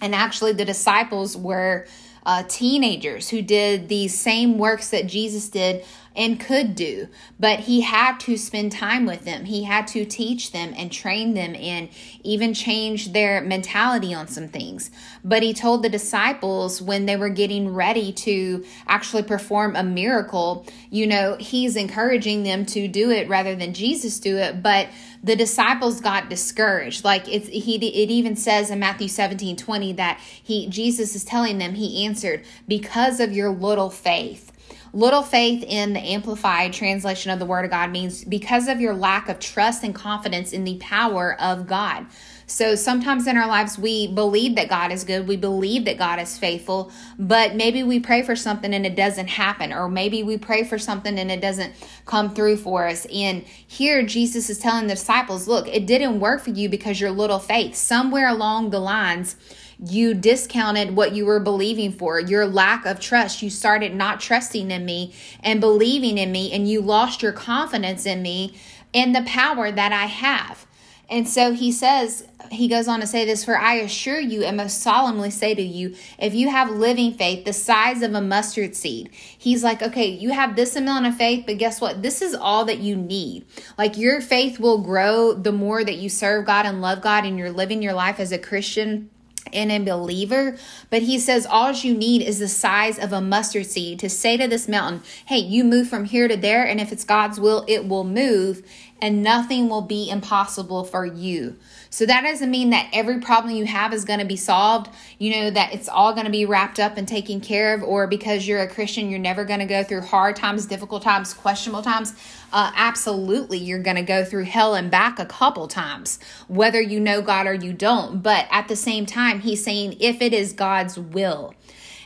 And 0.03 0.14
actually, 0.14 0.53
the 0.53 0.67
disciples 0.67 1.38
were 1.38 1.87
uh, 2.26 2.43
teenagers 2.49 3.28
who 3.28 3.43
did 3.43 3.88
these 3.88 4.19
same 4.19 4.59
works 4.59 4.90
that 4.90 5.07
Jesus 5.07 5.49
did 5.49 5.85
and 6.16 6.38
could 6.38 6.76
do, 6.76 7.09
but 7.40 7.61
he 7.61 7.81
had 7.81 8.19
to 8.21 8.37
spend 8.37 8.71
time 8.71 9.04
with 9.04 9.25
them. 9.25 9.45
He 9.45 9.64
had 9.64 9.88
to 9.88 10.04
teach 10.04 10.52
them 10.52 10.73
and 10.76 10.90
train 10.90 11.35
them 11.35 11.57
and 11.57 11.88
even 12.23 12.54
change 12.54 13.12
their 13.12 13.40
mentality 13.40 14.14
on 14.14 14.28
some 14.28 14.47
things. 14.47 14.90
But 15.25 15.43
he 15.43 15.52
told 15.52 15.83
the 15.83 15.88
disciples 15.88 16.81
when 16.81 17.07
they 17.07 17.16
were 17.16 17.31
getting 17.31 17.75
ready 17.75 18.12
to 18.12 18.64
actually 18.87 19.25
perform 19.25 19.75
a 19.75 19.83
miracle, 19.83 20.66
you 20.88 21.07
know, 21.07 21.37
he's 21.40 21.75
encouraging 21.75 22.45
them 22.45 22.64
to 22.66 22.87
do 22.87 23.11
it 23.11 23.28
rather 23.28 23.57
than 23.57 23.75
Jesus 23.75 24.21
do 24.21 24.37
it, 24.37 24.62
but 24.62 24.88
the 25.25 25.35
disciples 25.35 26.02
got 26.02 26.28
discouraged. 26.28 27.02
Like 27.02 27.26
it's 27.28 27.49
he 27.49 27.76
it 27.76 28.11
even 28.11 28.37
says 28.37 28.71
in 28.71 28.78
Matthew 28.78 29.09
17, 29.09 29.57
20 29.57 29.93
that 29.95 30.21
he 30.21 30.69
Jesus 30.69 31.16
is 31.16 31.25
telling 31.25 31.59
them, 31.59 31.75
he 31.75 32.04
answered, 32.04 32.45
because 32.69 33.19
of 33.21 33.33
your 33.33 33.50
little 33.50 33.90
faith. 33.90 34.52
Little 34.93 35.23
faith 35.23 35.64
in 35.64 35.93
the 35.95 36.00
amplified 36.00 36.73
translation 36.73 37.33
of 37.33 37.40
the 37.40 37.47
word 37.47 37.64
of 37.64 37.71
God 37.73 37.90
means 37.90 38.23
because 38.25 38.69
of 38.69 38.81
your 38.81 38.95
lack 38.95 39.28
of 39.28 39.40
trust 39.40 39.83
and 39.83 39.93
confidence 39.93 40.52
in 40.52 40.62
the 40.62 40.76
power 40.76 41.35
of 41.40 41.66
God. 41.66 42.07
So 42.47 42.75
sometimes 42.75 43.27
in 43.27 43.39
our 43.39 43.47
lives, 43.47 43.79
we 43.79 44.07
believe 44.07 44.57
that 44.57 44.69
God 44.69 44.93
is 44.93 45.05
good, 45.05 45.27
we 45.27 45.37
believe 45.37 45.87
that 45.87 45.97
God 45.97 46.19
is 46.19 46.37
faithful, 46.37 46.93
but 47.19 47.55
maybe 47.55 47.83
we 47.83 48.01
pray 48.01 48.23
for 48.23 48.37
something 48.37 48.75
and 48.75 48.85
it 48.85 48.95
doesn't 48.95 49.29
happen, 49.29 49.73
or 49.73 49.89
maybe 49.89 50.23
we 50.23 50.37
pray 50.37 50.63
for 50.65 50.79
something 50.79 51.19
and 51.19 51.31
it 51.31 51.41
doesn't 51.41 51.73
come 52.05 52.35
through 52.35 52.59
for 52.59 52.87
us. 52.87 53.07
And 53.07 53.45
here, 53.45 54.03
Jesus 54.05 54.50
is 54.50 54.59
telling 54.59 54.87
the 54.87 54.95
disciples, 54.95 55.49
look, 55.49 55.69
it 55.69 55.87
didn't 55.87 56.21
work 56.21 56.43
for 56.43 56.50
you 56.50 56.69
because 56.69 57.00
your 57.00 57.11
little 57.11 57.39
faith. 57.39 57.75
Somewhere 57.75 58.28
along 58.28 58.71
the 58.71 58.78
lines, 58.80 59.37
you 59.78 60.15
discounted 60.15 60.97
what 60.97 61.13
you 61.13 61.26
were 61.26 61.41
believing 61.41 61.93
for, 61.93 62.21
your 62.21 62.47
lack 62.47 62.87
of 62.87 63.00
trust. 63.00 63.43
You 63.43 63.50
started 63.50 63.95
not 63.95 64.21
trusting 64.21 64.71
in 64.71 64.85
me 64.85 65.15
and 65.41 65.61
believing 65.61 66.19
in 66.19 66.30
me, 66.30 66.52
and 66.52 66.69
you 66.69 66.80
lost 66.80 67.23
your 67.23 67.33
confidence 67.33 68.07
in 68.07 68.23
me 68.23 68.54
and 68.93 69.15
the 69.15 69.23
power 69.23 69.73
that 69.73 69.93
I 69.93 70.07
have. 70.07 70.67
And 71.10 71.28
so 71.28 71.52
he 71.52 71.71
says, 71.71 72.26
he 72.50 72.69
goes 72.69 72.88
on 72.88 73.00
to 73.00 73.06
say 73.06 73.25
this 73.25 73.45
For 73.45 73.56
I 73.56 73.75
assure 73.75 74.21
you 74.21 74.43
and 74.43 74.56
most 74.56 74.80
solemnly 74.80 75.30
say 75.30 75.54
to 75.54 75.62
you, 75.62 75.95
if 76.19 76.34
you 76.34 76.49
have 76.50 76.71
living 76.71 77.14
faith 77.14 77.45
the 77.45 77.52
size 77.52 78.02
of 78.02 78.14
a 78.14 78.21
mustard 78.21 78.75
seed, 78.75 79.10
he's 79.12 79.62
like, 79.62 79.82
okay, 79.82 80.06
you 80.06 80.30
have 80.30 80.56
this 80.56 80.76
amount 80.76 81.06
of 81.06 81.17
faith, 81.17 81.45
but 81.47 81.58
guess 81.58 81.80
what? 81.80 82.02
This 82.02 82.23
is 82.23 82.34
all 82.34 82.64
that 82.67 82.78
you 82.78 82.97
need. 82.97 83.47
Like 83.76 83.97
your 83.97 84.21
faith 84.21 84.58
will 84.58 84.78
grow 84.78 85.34
the 85.34 85.52
more 85.52 85.84
that 85.84 85.97
you 85.97 86.08
serve 86.08 86.47
God 86.47 86.67
and 86.67 86.80
love 86.80 87.00
God 87.00 87.25
and 87.25 87.38
you're 87.38 87.52
living 87.52 87.82
your 87.82 87.95
life 87.95 88.21
as 88.21 88.32
a 88.32 88.38
Christian 88.38 89.10
and 89.52 89.71
a 89.71 89.78
believer, 89.78 90.57
but 90.91 91.02
he 91.02 91.19
says 91.19 91.47
all 91.47 91.73
you 91.73 91.95
need 91.95 92.23
is 92.23 92.39
the 92.39 92.49
size 92.49 92.99
of 92.99 93.13
a 93.13 93.21
mustard 93.21 93.67
seed 93.67 93.99
to 94.00 94.09
say 94.09 94.37
to 94.37 94.47
this 94.47 94.69
mountain, 94.69 95.02
Hey, 95.26 95.39
you 95.39 95.65
move 95.65 95.89
from 95.89 96.04
here 96.04 96.28
to 96.28 96.37
there, 96.37 96.67
and 96.67 96.80
if 96.80 96.93
it's 96.93 97.04
God's 97.04 97.39
will, 97.39 97.65
it 97.69 97.87
will 97.87 98.04
move, 98.04 98.63
and 99.00 99.23
nothing 99.23 99.69
will 99.69 99.83
be 99.83 100.09
impossible 100.09 100.85
for 100.85 101.04
you. 101.04 101.57
So 101.95 102.07
that 102.07 102.23
doesn't 102.23 102.50
mean 102.50 102.71
that 102.71 102.89
every 102.93 103.21
problem 103.21 103.54
you 103.54 103.67
have 103.67 103.93
is 103.93 104.04
going 104.04 104.19
to 104.19 104.25
be 104.25 104.35
solved, 104.35 104.91
you 105.21 105.30
know, 105.30 105.50
that 105.50 105.73
it's 105.73 105.89
all 105.89 106.13
going 106.13 106.25
to 106.25 106.33
be 106.33 106.45
wrapped 106.45 106.80
up 106.80 106.97
and 106.97 107.07
taken 107.07 107.41
care 107.41 107.73
of, 107.73 107.85
or 107.85 108.09
because 108.09 108.49
you're 108.49 108.63
a 108.63 108.67
Christian, 108.67 109.11
you're 109.11 109.21
never 109.21 109.45
going 109.45 109.61
to 109.61 109.65
go 109.65 109.85
through 109.85 110.00
hard 110.00 110.35
times, 110.35 110.67
difficult 110.67 111.04
times, 111.04 111.33
questionable 111.33 111.83
times. 111.83 112.13
Uh, 112.52 112.73
absolutely, 112.75 113.59
you're 113.59 113.78
going 113.78 113.95
to 113.95 114.02
go 114.02 114.25
through 114.25 114.43
hell 114.43 114.75
and 114.75 114.91
back 114.91 115.21
a 115.21 115.25
couple 115.25 115.69
times, 115.69 116.19
whether 116.49 116.80
you 116.80 116.99
know 116.99 117.23
God 117.23 117.47
or 117.47 117.54
you 117.54 117.73
don't. 117.73 118.25
But 118.25 118.49
at 118.50 118.67
the 118.67 118.75
same 118.75 119.07
time, 119.07 119.39
he's 119.39 119.63
saying 119.63 119.99
if 120.00 120.21
it 120.21 120.33
is 120.33 120.52
God's 120.52 120.99
will. 120.99 121.54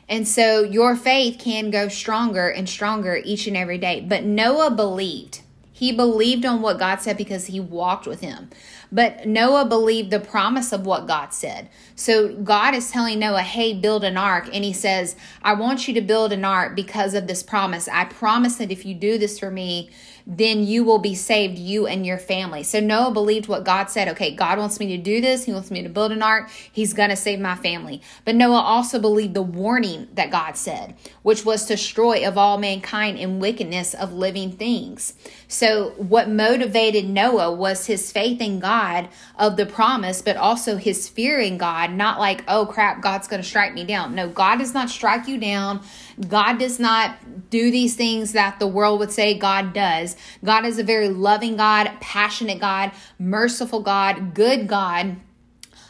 And 0.07 0.29
so 0.29 0.64
your 0.64 0.96
faith 0.96 1.38
can 1.38 1.70
go 1.70 1.88
stronger 1.88 2.51
and 2.51 2.68
stronger 2.68 3.22
each 3.24 3.46
and 3.46 3.57
every 3.57 3.79
day. 3.79 4.05
But 4.07 4.22
Noah 4.22 4.70
believed. 4.70 5.40
He 5.78 5.92
believed 5.92 6.44
on 6.44 6.60
what 6.60 6.80
God 6.80 7.00
said 7.00 7.16
because 7.16 7.46
he 7.46 7.60
walked 7.60 8.04
with 8.04 8.20
him. 8.20 8.50
But 8.90 9.28
Noah 9.28 9.64
believed 9.64 10.10
the 10.10 10.18
promise 10.18 10.72
of 10.72 10.84
what 10.84 11.06
God 11.06 11.32
said. 11.32 11.68
So 11.94 12.34
God 12.34 12.74
is 12.74 12.90
telling 12.90 13.20
Noah, 13.20 13.42
hey, 13.42 13.74
build 13.74 14.02
an 14.02 14.16
ark. 14.16 14.48
And 14.52 14.64
he 14.64 14.72
says, 14.72 15.14
I 15.40 15.52
want 15.54 15.86
you 15.86 15.94
to 15.94 16.00
build 16.00 16.32
an 16.32 16.44
ark 16.44 16.74
because 16.74 17.14
of 17.14 17.28
this 17.28 17.44
promise. 17.44 17.86
I 17.86 18.06
promise 18.06 18.56
that 18.56 18.72
if 18.72 18.84
you 18.84 18.96
do 18.96 19.18
this 19.18 19.38
for 19.38 19.52
me, 19.52 19.90
then 20.30 20.62
you 20.62 20.84
will 20.84 20.98
be 20.98 21.14
saved, 21.14 21.58
you 21.58 21.86
and 21.86 22.04
your 22.04 22.18
family. 22.18 22.62
So 22.62 22.80
Noah 22.80 23.12
believed 23.12 23.48
what 23.48 23.64
God 23.64 23.88
said. 23.88 24.08
Okay, 24.08 24.34
God 24.34 24.58
wants 24.58 24.78
me 24.78 24.88
to 24.88 24.98
do 24.98 25.22
this. 25.22 25.44
He 25.44 25.54
wants 25.54 25.70
me 25.70 25.82
to 25.82 25.88
build 25.88 26.12
an 26.12 26.22
ark. 26.22 26.50
He's 26.70 26.92
going 26.92 27.08
to 27.08 27.16
save 27.16 27.40
my 27.40 27.54
family. 27.54 28.02
But 28.26 28.34
Noah 28.34 28.60
also 28.60 28.98
believed 28.98 29.32
the 29.32 29.40
warning 29.40 30.06
that 30.12 30.30
God 30.30 30.58
said, 30.58 30.94
which 31.22 31.46
was 31.46 31.64
to 31.64 31.78
destroy 31.78 32.28
of 32.28 32.36
all 32.36 32.58
mankind 32.58 33.18
and 33.18 33.40
wickedness 33.40 33.94
of 33.94 34.12
living 34.12 34.52
things. 34.52 35.14
So 35.48 35.94
what 35.96 36.28
motivated 36.28 37.08
Noah 37.08 37.50
was 37.50 37.86
his 37.86 38.12
faith 38.12 38.42
in 38.42 38.58
God 38.60 39.08
of 39.38 39.56
the 39.56 39.64
promise, 39.64 40.20
but 40.20 40.36
also 40.36 40.76
his 40.76 41.08
fear 41.08 41.38
in 41.38 41.56
God, 41.56 41.92
not 41.92 42.18
like, 42.18 42.44
oh 42.48 42.66
crap, 42.66 43.00
God's 43.00 43.28
going 43.28 43.42
to 43.42 43.48
strike 43.48 43.72
me 43.72 43.84
down. 43.84 44.14
No, 44.14 44.28
God 44.28 44.58
does 44.58 44.74
not 44.74 44.90
strike 44.90 45.26
you 45.26 45.38
down. 45.38 45.80
God 46.26 46.59
does 46.59 46.81
not 46.81 47.50
do 47.50 47.70
these 47.70 47.94
things 47.94 48.33
that 48.33 48.59
the 48.59 48.66
world 48.66 48.98
would 48.98 49.12
say 49.12 49.38
God 49.38 49.72
does. 49.72 50.16
God 50.44 50.64
is 50.64 50.78
a 50.78 50.83
very 50.83 51.09
loving 51.09 51.57
God, 51.57 51.92
passionate 52.00 52.61
God, 52.61 52.92
merciful 53.18 53.81
God, 53.81 54.35
good 54.35 54.66
God 54.66 55.16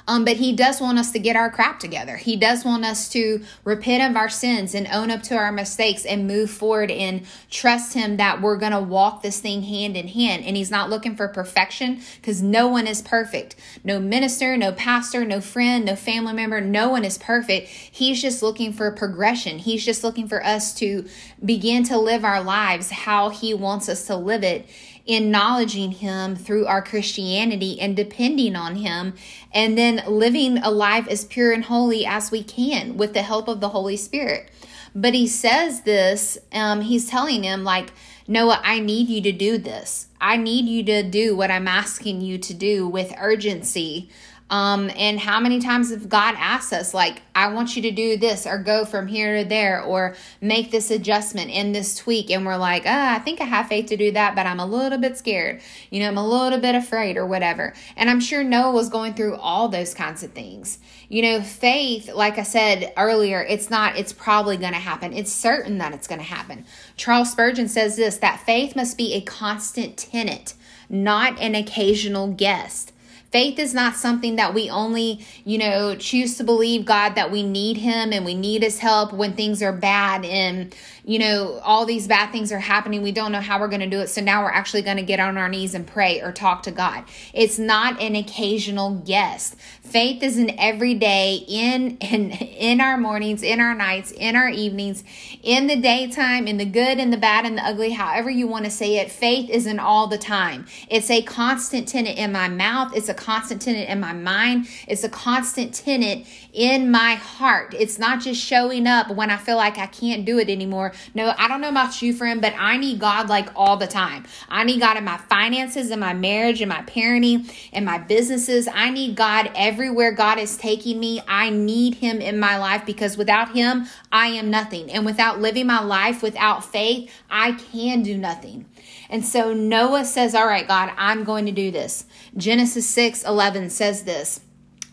um, 0.08 0.24
but 0.24 0.38
he 0.38 0.54
does 0.54 0.80
want 0.80 0.98
us 0.98 1.12
to 1.12 1.18
get 1.18 1.36
our 1.36 1.50
crap 1.50 1.78
together. 1.78 2.16
He 2.16 2.34
does 2.34 2.64
want 2.64 2.82
us 2.82 3.10
to 3.10 3.44
repent 3.62 4.10
of 4.10 4.16
our 4.16 4.30
sins 4.30 4.74
and 4.74 4.88
own 4.90 5.10
up 5.10 5.22
to 5.24 5.36
our 5.36 5.52
mistakes 5.52 6.06
and 6.06 6.26
move 6.26 6.50
forward 6.50 6.90
and 6.90 7.26
trust 7.50 7.92
him 7.92 8.16
that 8.16 8.40
we're 8.40 8.56
going 8.56 8.72
to 8.72 8.80
walk 8.80 9.20
this 9.22 9.38
thing 9.38 9.62
hand 9.62 9.98
in 9.98 10.08
hand. 10.08 10.44
And 10.44 10.56
he's 10.56 10.70
not 10.70 10.88
looking 10.88 11.14
for 11.14 11.28
perfection 11.28 12.00
because 12.16 12.40
no 12.40 12.68
one 12.68 12.86
is 12.86 13.02
perfect. 13.02 13.54
No 13.84 14.00
minister, 14.00 14.56
no 14.56 14.72
pastor, 14.72 15.26
no 15.26 15.42
friend, 15.42 15.84
no 15.84 15.94
family 15.94 16.32
member, 16.32 16.62
no 16.62 16.88
one 16.88 17.04
is 17.04 17.18
perfect. 17.18 17.68
He's 17.68 18.22
just 18.22 18.42
looking 18.42 18.72
for 18.72 18.90
progression. 18.90 19.58
He's 19.58 19.84
just 19.84 20.02
looking 20.02 20.26
for 20.26 20.42
us 20.42 20.72
to 20.76 21.04
begin 21.44 21.84
to 21.84 21.98
live 21.98 22.24
our 22.24 22.42
lives 22.42 22.90
how 22.90 23.28
he 23.28 23.52
wants 23.52 23.90
us 23.90 24.06
to 24.06 24.16
live 24.16 24.42
it 24.42 24.66
acknowledging 25.08 25.92
Him 25.92 26.36
through 26.36 26.66
our 26.66 26.82
Christianity 26.82 27.80
and 27.80 27.96
depending 27.96 28.54
on 28.54 28.76
Him, 28.76 29.14
and 29.52 29.76
then 29.76 30.02
living 30.06 30.58
a 30.58 30.70
life 30.70 31.08
as 31.08 31.24
pure 31.24 31.52
and 31.52 31.64
holy 31.64 32.06
as 32.06 32.30
we 32.30 32.42
can 32.44 32.96
with 32.96 33.14
the 33.14 33.22
help 33.22 33.48
of 33.48 33.60
the 33.60 33.70
Holy 33.70 33.96
Spirit. 33.96 34.50
But 34.94 35.14
He 35.14 35.26
says 35.26 35.82
this, 35.82 36.38
um, 36.52 36.82
He's 36.82 37.08
telling 37.08 37.42
him, 37.42 37.64
like, 37.64 37.92
Noah, 38.30 38.60
I 38.62 38.78
need 38.78 39.08
you 39.08 39.22
to 39.22 39.32
do 39.32 39.56
this. 39.56 40.08
I 40.20 40.36
need 40.36 40.66
you 40.66 40.82
to 40.84 41.02
do 41.02 41.34
what 41.34 41.50
I'm 41.50 41.66
asking 41.66 42.20
you 42.20 42.36
to 42.36 42.52
do 42.52 42.86
with 42.86 43.14
urgency. 43.18 44.10
Um, 44.50 44.90
and 44.96 45.20
how 45.20 45.40
many 45.40 45.60
times 45.60 45.90
have 45.90 46.08
God 46.08 46.34
asked 46.38 46.72
us, 46.72 46.94
like, 46.94 47.20
I 47.34 47.48
want 47.48 47.76
you 47.76 47.82
to 47.82 47.90
do 47.90 48.16
this 48.16 48.46
or 48.46 48.58
go 48.58 48.86
from 48.86 49.06
here 49.06 49.42
to 49.42 49.48
there 49.48 49.82
or 49.82 50.16
make 50.40 50.70
this 50.70 50.90
adjustment 50.90 51.50
in 51.50 51.72
this 51.72 51.94
tweak? 51.94 52.30
And 52.30 52.46
we're 52.46 52.56
like, 52.56 52.84
oh, 52.86 52.90
I 52.90 53.18
think 53.18 53.42
I 53.42 53.44
have 53.44 53.68
faith 53.68 53.86
to 53.86 53.96
do 53.96 54.10
that, 54.12 54.34
but 54.34 54.46
I'm 54.46 54.60
a 54.60 54.66
little 54.66 54.98
bit 54.98 55.18
scared. 55.18 55.60
You 55.90 56.00
know, 56.00 56.08
I'm 56.08 56.16
a 56.16 56.26
little 56.26 56.60
bit 56.60 56.74
afraid 56.74 57.18
or 57.18 57.26
whatever. 57.26 57.74
And 57.96 58.08
I'm 58.08 58.20
sure 58.20 58.42
Noah 58.42 58.72
was 58.72 58.88
going 58.88 59.14
through 59.14 59.36
all 59.36 59.68
those 59.68 59.92
kinds 59.92 60.22
of 60.22 60.32
things. 60.32 60.78
You 61.10 61.22
know, 61.22 61.42
faith, 61.42 62.10
like 62.14 62.38
I 62.38 62.42
said 62.42 62.92
earlier, 62.96 63.42
it's 63.42 63.68
not, 63.68 63.98
it's 63.98 64.12
probably 64.14 64.56
going 64.56 64.72
to 64.72 64.78
happen. 64.78 65.12
It's 65.12 65.32
certain 65.32 65.78
that 65.78 65.92
it's 65.92 66.08
going 66.08 66.20
to 66.20 66.24
happen. 66.24 66.64
Charles 66.96 67.32
Spurgeon 67.32 67.68
says 67.68 67.96
this 67.96 68.16
that 68.18 68.40
faith 68.40 68.74
must 68.74 68.96
be 68.96 69.12
a 69.12 69.20
constant 69.20 69.98
tenant, 69.98 70.54
not 70.88 71.38
an 71.38 71.54
occasional 71.54 72.28
guest. 72.28 72.92
Faith 73.30 73.58
is 73.58 73.74
not 73.74 73.94
something 73.94 74.36
that 74.36 74.54
we 74.54 74.70
only, 74.70 75.26
you 75.44 75.58
know, 75.58 75.94
choose 75.94 76.38
to 76.38 76.44
believe 76.44 76.86
God 76.86 77.14
that 77.16 77.30
we 77.30 77.42
need 77.42 77.76
Him 77.76 78.12
and 78.12 78.24
we 78.24 78.34
need 78.34 78.62
His 78.62 78.78
help 78.78 79.12
when 79.12 79.34
things 79.34 79.62
are 79.62 79.72
bad 79.72 80.24
and, 80.24 80.74
you 81.04 81.18
know, 81.18 81.60
all 81.62 81.84
these 81.84 82.08
bad 82.08 82.32
things 82.32 82.50
are 82.52 82.58
happening. 82.58 83.02
We 83.02 83.12
don't 83.12 83.30
know 83.32 83.40
how 83.40 83.60
we're 83.60 83.68
going 83.68 83.80
to 83.80 83.86
do 83.86 84.00
it. 84.00 84.08
So 84.08 84.22
now 84.22 84.42
we're 84.42 84.50
actually 84.50 84.80
going 84.80 84.96
to 84.96 85.02
get 85.02 85.20
on 85.20 85.36
our 85.36 85.48
knees 85.48 85.74
and 85.74 85.86
pray 85.86 86.22
or 86.22 86.32
talk 86.32 86.62
to 86.62 86.70
God. 86.70 87.04
It's 87.34 87.58
not 87.58 88.00
an 88.00 88.16
occasional 88.16 88.94
guest. 88.94 89.56
Faith 89.88 90.22
is 90.22 90.36
an 90.36 90.58
everyday 90.58 91.42
in 91.48 91.96
in 91.98 92.30
in 92.30 92.80
our 92.80 92.98
mornings, 92.98 93.42
in 93.42 93.58
our 93.58 93.74
nights, 93.74 94.12
in 94.12 94.36
our 94.36 94.50
evenings, 94.50 95.02
in 95.42 95.66
the 95.66 95.76
daytime, 95.76 96.46
in 96.46 96.58
the 96.58 96.66
good 96.66 96.98
and 96.98 97.10
the 97.10 97.16
bad 97.16 97.46
and 97.46 97.56
the 97.56 97.62
ugly, 97.62 97.92
however 97.92 98.28
you 98.28 98.46
want 98.46 98.66
to 98.66 98.70
say 98.70 98.98
it. 98.98 99.10
Faith 99.10 99.48
isn't 99.48 99.78
all 99.78 100.06
the 100.06 100.18
time. 100.18 100.66
It's 100.90 101.10
a 101.10 101.22
constant 101.22 101.88
tenant 101.88 102.18
in 102.18 102.32
my 102.32 102.48
mouth. 102.48 102.94
It's 102.94 103.08
a 103.08 103.14
constant 103.14 103.62
tenant 103.62 103.88
in 103.88 103.98
my 103.98 104.12
mind. 104.12 104.68
It's 104.86 105.04
a 105.04 105.08
constant 105.08 105.72
tenant 105.72 106.26
in 106.52 106.90
my 106.90 107.14
heart. 107.14 107.74
It's 107.78 107.98
not 107.98 108.20
just 108.20 108.44
showing 108.44 108.86
up 108.86 109.10
when 109.10 109.30
I 109.30 109.36
feel 109.36 109.56
like 109.56 109.78
I 109.78 109.86
can't 109.86 110.24
do 110.24 110.38
it 110.38 110.50
anymore. 110.50 110.92
No, 111.14 111.32
I 111.38 111.48
don't 111.48 111.60
know 111.60 111.68
about 111.68 112.02
you, 112.02 112.12
friend, 112.12 112.42
but 112.42 112.52
I 112.58 112.76
need 112.76 112.98
God 112.98 113.28
like 113.28 113.48
all 113.56 113.76
the 113.76 113.86
time. 113.86 114.24
I 114.48 114.64
need 114.64 114.80
God 114.80 114.96
in 114.96 115.04
my 115.04 115.16
finances, 115.16 115.90
in 115.90 116.00
my 116.00 116.12
marriage, 116.12 116.60
in 116.60 116.68
my 116.68 116.82
parenting, 116.82 117.50
in 117.72 117.84
my 117.84 117.98
businesses. 117.98 118.68
I 118.72 118.90
need 118.90 119.16
God 119.16 119.50
every 119.54 119.77
everywhere 119.78 120.10
God 120.10 120.40
is 120.40 120.56
taking 120.56 120.98
me, 120.98 121.20
I 121.28 121.50
need 121.50 121.94
Him 121.94 122.20
in 122.20 122.40
my 122.40 122.58
life 122.58 122.84
because 122.84 123.16
without 123.16 123.54
Him, 123.54 123.86
I 124.10 124.26
am 124.26 124.50
nothing. 124.50 124.90
And 124.90 125.06
without 125.06 125.40
living 125.40 125.68
my 125.68 125.80
life 125.80 126.20
without 126.20 126.64
faith, 126.64 127.08
I 127.30 127.52
can 127.52 128.02
do 128.02 128.18
nothing. 128.18 128.66
And 129.08 129.24
so 129.24 129.52
Noah 129.52 130.04
says, 130.04 130.34
All 130.34 130.48
right, 130.48 130.66
God, 130.66 130.92
I'm 130.96 131.22
going 131.22 131.46
to 131.46 131.52
do 131.52 131.70
this. 131.70 132.06
Genesis 132.36 132.88
6 132.88 133.22
11 133.22 133.70
says 133.70 134.02
this. 134.02 134.40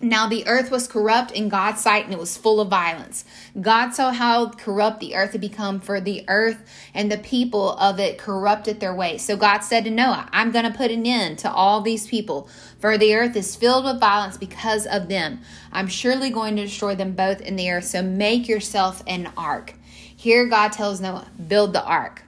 Now 0.06 0.28
the 0.28 0.46
earth 0.46 0.70
was 0.70 0.88
corrupt 0.88 1.32
in 1.32 1.50
God's 1.50 1.82
sight 1.82 2.06
and 2.06 2.14
it 2.14 2.20
was 2.20 2.38
full 2.38 2.62
of 2.62 2.68
violence. 2.68 3.26
God 3.60 3.96
saw 3.96 4.12
how 4.12 4.52
corrupt 4.52 5.00
the 5.00 5.16
earth 5.16 5.32
had 5.32 5.42
become, 5.42 5.80
for 5.80 6.00
the 6.00 6.24
earth 6.28 6.64
and 6.94 7.12
the 7.12 7.18
people 7.18 7.72
of 7.72 8.00
it 8.00 8.20
corrupted 8.20 8.80
their 8.80 8.94
way. 8.94 9.18
So 9.18 9.36
God 9.36 9.62
said 9.62 9.84
to 9.86 9.90
Noah, 9.90 10.30
I'm 10.32 10.52
going 10.52 10.72
to 10.72 10.78
put 10.78 10.92
an 10.92 11.08
end 11.08 11.40
to 11.40 11.52
all 11.52 11.82
these 11.82 12.06
people, 12.06 12.48
for 12.78 13.00
the 13.00 13.16
earth 13.16 13.36
is 13.36 13.56
filled 13.56 13.86
with 13.86 14.00
violence 14.00 14.38
because 14.38 14.86
of 14.86 15.10
them. 15.10 15.40
I'm 15.72 15.88
surely 15.88 16.30
going 16.30 16.56
to 16.58 16.66
destroy 16.66 16.94
them 16.94 17.14
both 17.14 17.42
in 17.42 17.56
the 17.56 17.72
earth. 17.72 17.86
So 17.86 18.04
make 18.04 18.48
yourself 18.48 19.02
an 19.08 19.32
ark. 19.36 19.74
Here 20.16 20.46
God 20.46 20.72
tells 20.72 21.02
Noah, 21.02 21.32
build 21.48 21.74
the 21.74 21.84
ark. 21.84 22.22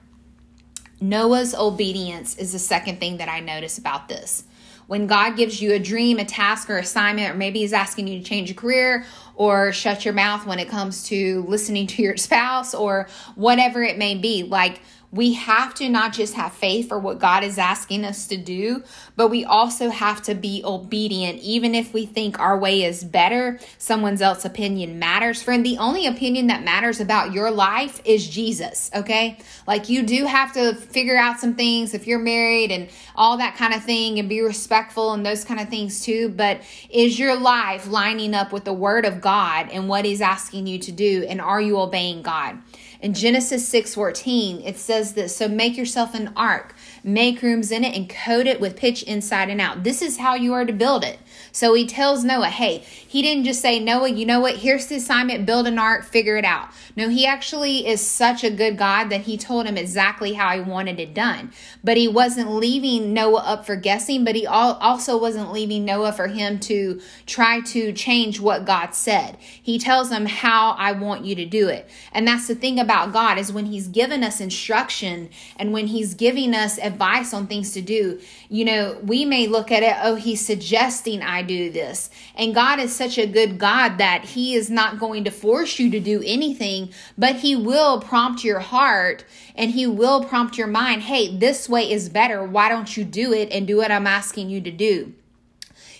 Noah's 1.00 1.54
obedience 1.54 2.36
is 2.38 2.50
the 2.50 2.58
second 2.58 2.98
thing 2.98 3.18
that 3.18 3.28
I 3.28 3.38
notice 3.38 3.78
about 3.78 4.08
this 4.08 4.42
when 4.88 5.06
God 5.06 5.36
gives 5.36 5.60
you 5.62 5.74
a 5.74 5.78
dream, 5.78 6.18
a 6.18 6.24
task, 6.24 6.68
or 6.68 6.78
assignment, 6.78 7.34
or 7.34 7.34
maybe 7.36 7.60
He's 7.60 7.74
asking 7.74 8.08
you 8.08 8.18
to 8.18 8.24
change 8.24 8.48
your 8.48 8.56
career 8.56 9.04
or 9.36 9.70
shut 9.70 10.04
your 10.04 10.14
mouth 10.14 10.46
when 10.46 10.58
it 10.58 10.68
comes 10.68 11.04
to 11.04 11.44
listening 11.46 11.86
to 11.86 12.02
your 12.02 12.16
spouse 12.26 12.74
or 12.74 13.06
whatever 13.36 13.82
it 13.82 13.96
may 13.96 14.16
be, 14.16 14.42
like 14.42 14.80
we 15.10 15.32
have 15.32 15.74
to 15.74 15.88
not 15.88 16.12
just 16.12 16.34
have 16.34 16.52
faith 16.52 16.88
for 16.88 16.98
what 16.98 17.18
God 17.18 17.42
is 17.42 17.56
asking 17.56 18.04
us 18.04 18.26
to 18.26 18.36
do, 18.36 18.82
but 19.16 19.28
we 19.28 19.44
also 19.44 19.88
have 19.88 20.20
to 20.22 20.34
be 20.34 20.62
obedient, 20.64 21.40
even 21.40 21.74
if 21.74 21.94
we 21.94 22.04
think 22.04 22.38
our 22.38 22.58
way 22.58 22.82
is 22.82 23.04
better. 23.04 23.58
Someone 23.78 24.20
else's 24.20 24.44
opinion 24.44 24.98
matters. 24.98 25.42
Friend, 25.42 25.64
the 25.64 25.78
only 25.78 26.06
opinion 26.06 26.48
that 26.48 26.62
matters 26.62 27.00
about 27.00 27.32
your 27.32 27.50
life 27.50 28.02
is 28.04 28.28
Jesus, 28.28 28.90
okay? 28.94 29.38
Like 29.66 29.88
you 29.88 30.02
do 30.02 30.26
have 30.26 30.52
to 30.52 30.74
figure 30.74 31.16
out 31.16 31.40
some 31.40 31.54
things 31.54 31.94
if 31.94 32.06
you're 32.06 32.18
married 32.18 32.70
and 32.70 32.90
all 33.16 33.38
that 33.38 33.56
kind 33.56 33.72
of 33.72 33.82
thing 33.84 34.18
and 34.18 34.28
be 34.28 34.42
respectful 34.42 35.14
and 35.14 35.24
those 35.24 35.42
kind 35.42 35.58
of 35.60 35.70
things 35.70 36.04
too. 36.04 36.28
But 36.28 36.60
is 36.90 37.18
your 37.18 37.38
life 37.38 37.88
lining 37.88 38.34
up 38.34 38.52
with 38.52 38.64
the 38.64 38.74
word 38.74 39.06
of 39.06 39.22
God 39.22 39.70
and 39.70 39.88
what 39.88 40.04
He's 40.04 40.20
asking 40.20 40.66
you 40.66 40.78
to 40.80 40.92
do? 40.92 41.24
And 41.26 41.40
are 41.40 41.60
you 41.60 41.78
obeying 41.78 42.20
God? 42.20 42.58
In 43.00 43.14
Genesis 43.14 43.68
6:14, 43.68 44.66
it 44.66 44.76
says 44.76 45.12
this, 45.12 45.36
so 45.36 45.46
make 45.46 45.76
yourself 45.76 46.14
an 46.14 46.32
ark, 46.36 46.74
make 47.04 47.42
rooms 47.42 47.70
in 47.70 47.84
it 47.84 47.94
and 47.94 48.08
coat 48.08 48.46
it 48.48 48.60
with 48.60 48.74
pitch 48.74 49.04
inside 49.04 49.50
and 49.50 49.60
out. 49.60 49.84
This 49.84 50.02
is 50.02 50.18
how 50.18 50.34
you 50.34 50.52
are 50.52 50.64
to 50.64 50.72
build 50.72 51.04
it. 51.04 51.20
So 51.58 51.74
he 51.74 51.86
tells 51.86 52.22
Noah, 52.22 52.50
hey, 52.50 52.84
he 53.08 53.20
didn't 53.20 53.42
just 53.42 53.60
say, 53.60 53.80
Noah, 53.80 54.10
you 54.10 54.24
know 54.24 54.38
what? 54.38 54.58
Here's 54.58 54.86
the 54.86 54.94
assignment, 54.94 55.44
build 55.44 55.66
an 55.66 55.76
ark, 55.76 56.04
figure 56.04 56.36
it 56.36 56.44
out. 56.44 56.68
No, 56.94 57.08
he 57.08 57.26
actually 57.26 57.84
is 57.84 58.00
such 58.00 58.44
a 58.44 58.50
good 58.50 58.76
God 58.78 59.10
that 59.10 59.22
he 59.22 59.36
told 59.36 59.66
him 59.66 59.76
exactly 59.76 60.34
how 60.34 60.54
he 60.54 60.60
wanted 60.60 61.00
it 61.00 61.14
done. 61.14 61.50
But 61.82 61.96
he 61.96 62.06
wasn't 62.06 62.52
leaving 62.52 63.12
Noah 63.12 63.40
up 63.40 63.66
for 63.66 63.74
guessing, 63.74 64.24
but 64.24 64.36
he 64.36 64.46
also 64.46 65.18
wasn't 65.18 65.50
leaving 65.50 65.84
Noah 65.84 66.12
for 66.12 66.28
him 66.28 66.60
to 66.60 67.00
try 67.26 67.60
to 67.62 67.92
change 67.92 68.38
what 68.38 68.64
God 68.64 68.94
said. 68.94 69.36
He 69.40 69.80
tells 69.80 70.10
him 70.10 70.26
how 70.26 70.76
I 70.78 70.92
want 70.92 71.24
you 71.24 71.34
to 71.34 71.44
do 71.44 71.66
it. 71.66 71.90
And 72.12 72.26
that's 72.26 72.46
the 72.46 72.54
thing 72.54 72.78
about 72.78 73.12
God 73.12 73.36
is 73.36 73.52
when 73.52 73.66
he's 73.66 73.88
given 73.88 74.22
us 74.22 74.40
instruction 74.40 75.30
and 75.56 75.72
when 75.72 75.88
he's 75.88 76.14
giving 76.14 76.54
us 76.54 76.78
advice 76.78 77.34
on 77.34 77.48
things 77.48 77.72
to 77.72 77.80
do, 77.80 78.20
you 78.48 78.64
know, 78.64 78.96
we 79.02 79.24
may 79.24 79.48
look 79.48 79.72
at 79.72 79.82
it, 79.82 79.96
oh, 80.02 80.14
he's 80.14 80.44
suggesting 80.44 81.20
I 81.20 81.42
do 81.48 81.70
this. 81.70 82.10
And 82.36 82.54
God 82.54 82.78
is 82.78 82.94
such 82.94 83.18
a 83.18 83.26
good 83.26 83.58
God 83.58 83.98
that 83.98 84.24
He 84.24 84.54
is 84.54 84.70
not 84.70 85.00
going 85.00 85.24
to 85.24 85.32
force 85.32 85.80
you 85.80 85.90
to 85.90 85.98
do 85.98 86.22
anything, 86.24 86.90
but 87.16 87.36
He 87.36 87.56
will 87.56 88.00
prompt 88.00 88.44
your 88.44 88.60
heart 88.60 89.24
and 89.56 89.72
He 89.72 89.86
will 89.86 90.22
prompt 90.22 90.56
your 90.56 90.68
mind 90.68 91.02
hey, 91.02 91.36
this 91.36 91.68
way 91.68 91.90
is 91.90 92.08
better. 92.08 92.44
Why 92.44 92.68
don't 92.68 92.96
you 92.96 93.04
do 93.04 93.32
it 93.32 93.50
and 93.50 93.66
do 93.66 93.78
what 93.78 93.90
I'm 93.90 94.06
asking 94.06 94.50
you 94.50 94.60
to 94.60 94.70
do? 94.70 95.14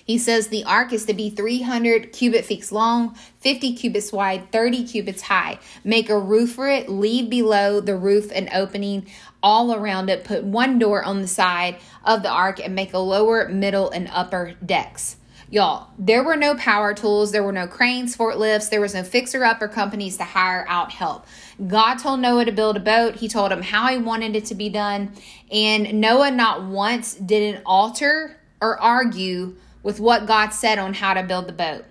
He 0.08 0.16
says 0.16 0.48
the 0.48 0.64
ark 0.64 0.94
is 0.94 1.04
to 1.04 1.12
be 1.12 1.28
300 1.28 2.14
cubit 2.14 2.46
feet 2.46 2.72
long, 2.72 3.14
50 3.40 3.74
cubits 3.74 4.10
wide, 4.10 4.50
30 4.50 4.86
cubits 4.86 5.20
high. 5.20 5.58
Make 5.84 6.08
a 6.08 6.18
roof 6.18 6.52
for 6.52 6.66
it, 6.66 6.88
leave 6.88 7.28
below 7.28 7.82
the 7.82 7.94
roof 7.94 8.32
an 8.32 8.48
opening 8.54 9.06
all 9.42 9.74
around 9.74 10.08
it. 10.08 10.24
Put 10.24 10.44
one 10.44 10.78
door 10.78 11.04
on 11.04 11.20
the 11.20 11.28
side 11.28 11.76
of 12.06 12.22
the 12.22 12.30
ark 12.30 12.58
and 12.58 12.74
make 12.74 12.94
a 12.94 12.98
lower, 12.98 13.50
middle, 13.50 13.90
and 13.90 14.08
upper 14.10 14.54
decks. 14.64 15.16
Y'all, 15.50 15.88
there 15.98 16.22
were 16.22 16.36
no 16.36 16.54
power 16.56 16.92
tools, 16.92 17.32
there 17.32 17.42
were 17.42 17.52
no 17.52 17.66
cranes, 17.66 18.14
forklifts, 18.14 18.68
there 18.68 18.82
was 18.82 18.94
no 18.94 19.02
fixer 19.02 19.44
upper 19.44 19.66
companies 19.66 20.18
to 20.18 20.24
hire 20.24 20.66
out 20.68 20.92
help. 20.92 21.26
God 21.66 21.94
told 21.94 22.20
Noah 22.20 22.44
to 22.44 22.52
build 22.52 22.76
a 22.76 22.80
boat. 22.80 23.16
He 23.16 23.28
told 23.28 23.50
him 23.50 23.62
how 23.62 23.88
he 23.88 23.96
wanted 23.96 24.36
it 24.36 24.44
to 24.46 24.54
be 24.54 24.68
done. 24.68 25.12
And 25.50 26.00
Noah 26.00 26.30
not 26.30 26.64
once 26.64 27.14
didn't 27.14 27.62
alter 27.64 28.38
or 28.60 28.78
argue 28.78 29.56
with 29.82 30.00
what 30.00 30.26
God 30.26 30.50
said 30.50 30.78
on 30.78 30.92
how 30.92 31.14
to 31.14 31.22
build 31.22 31.46
the 31.46 31.52
boat 31.52 31.84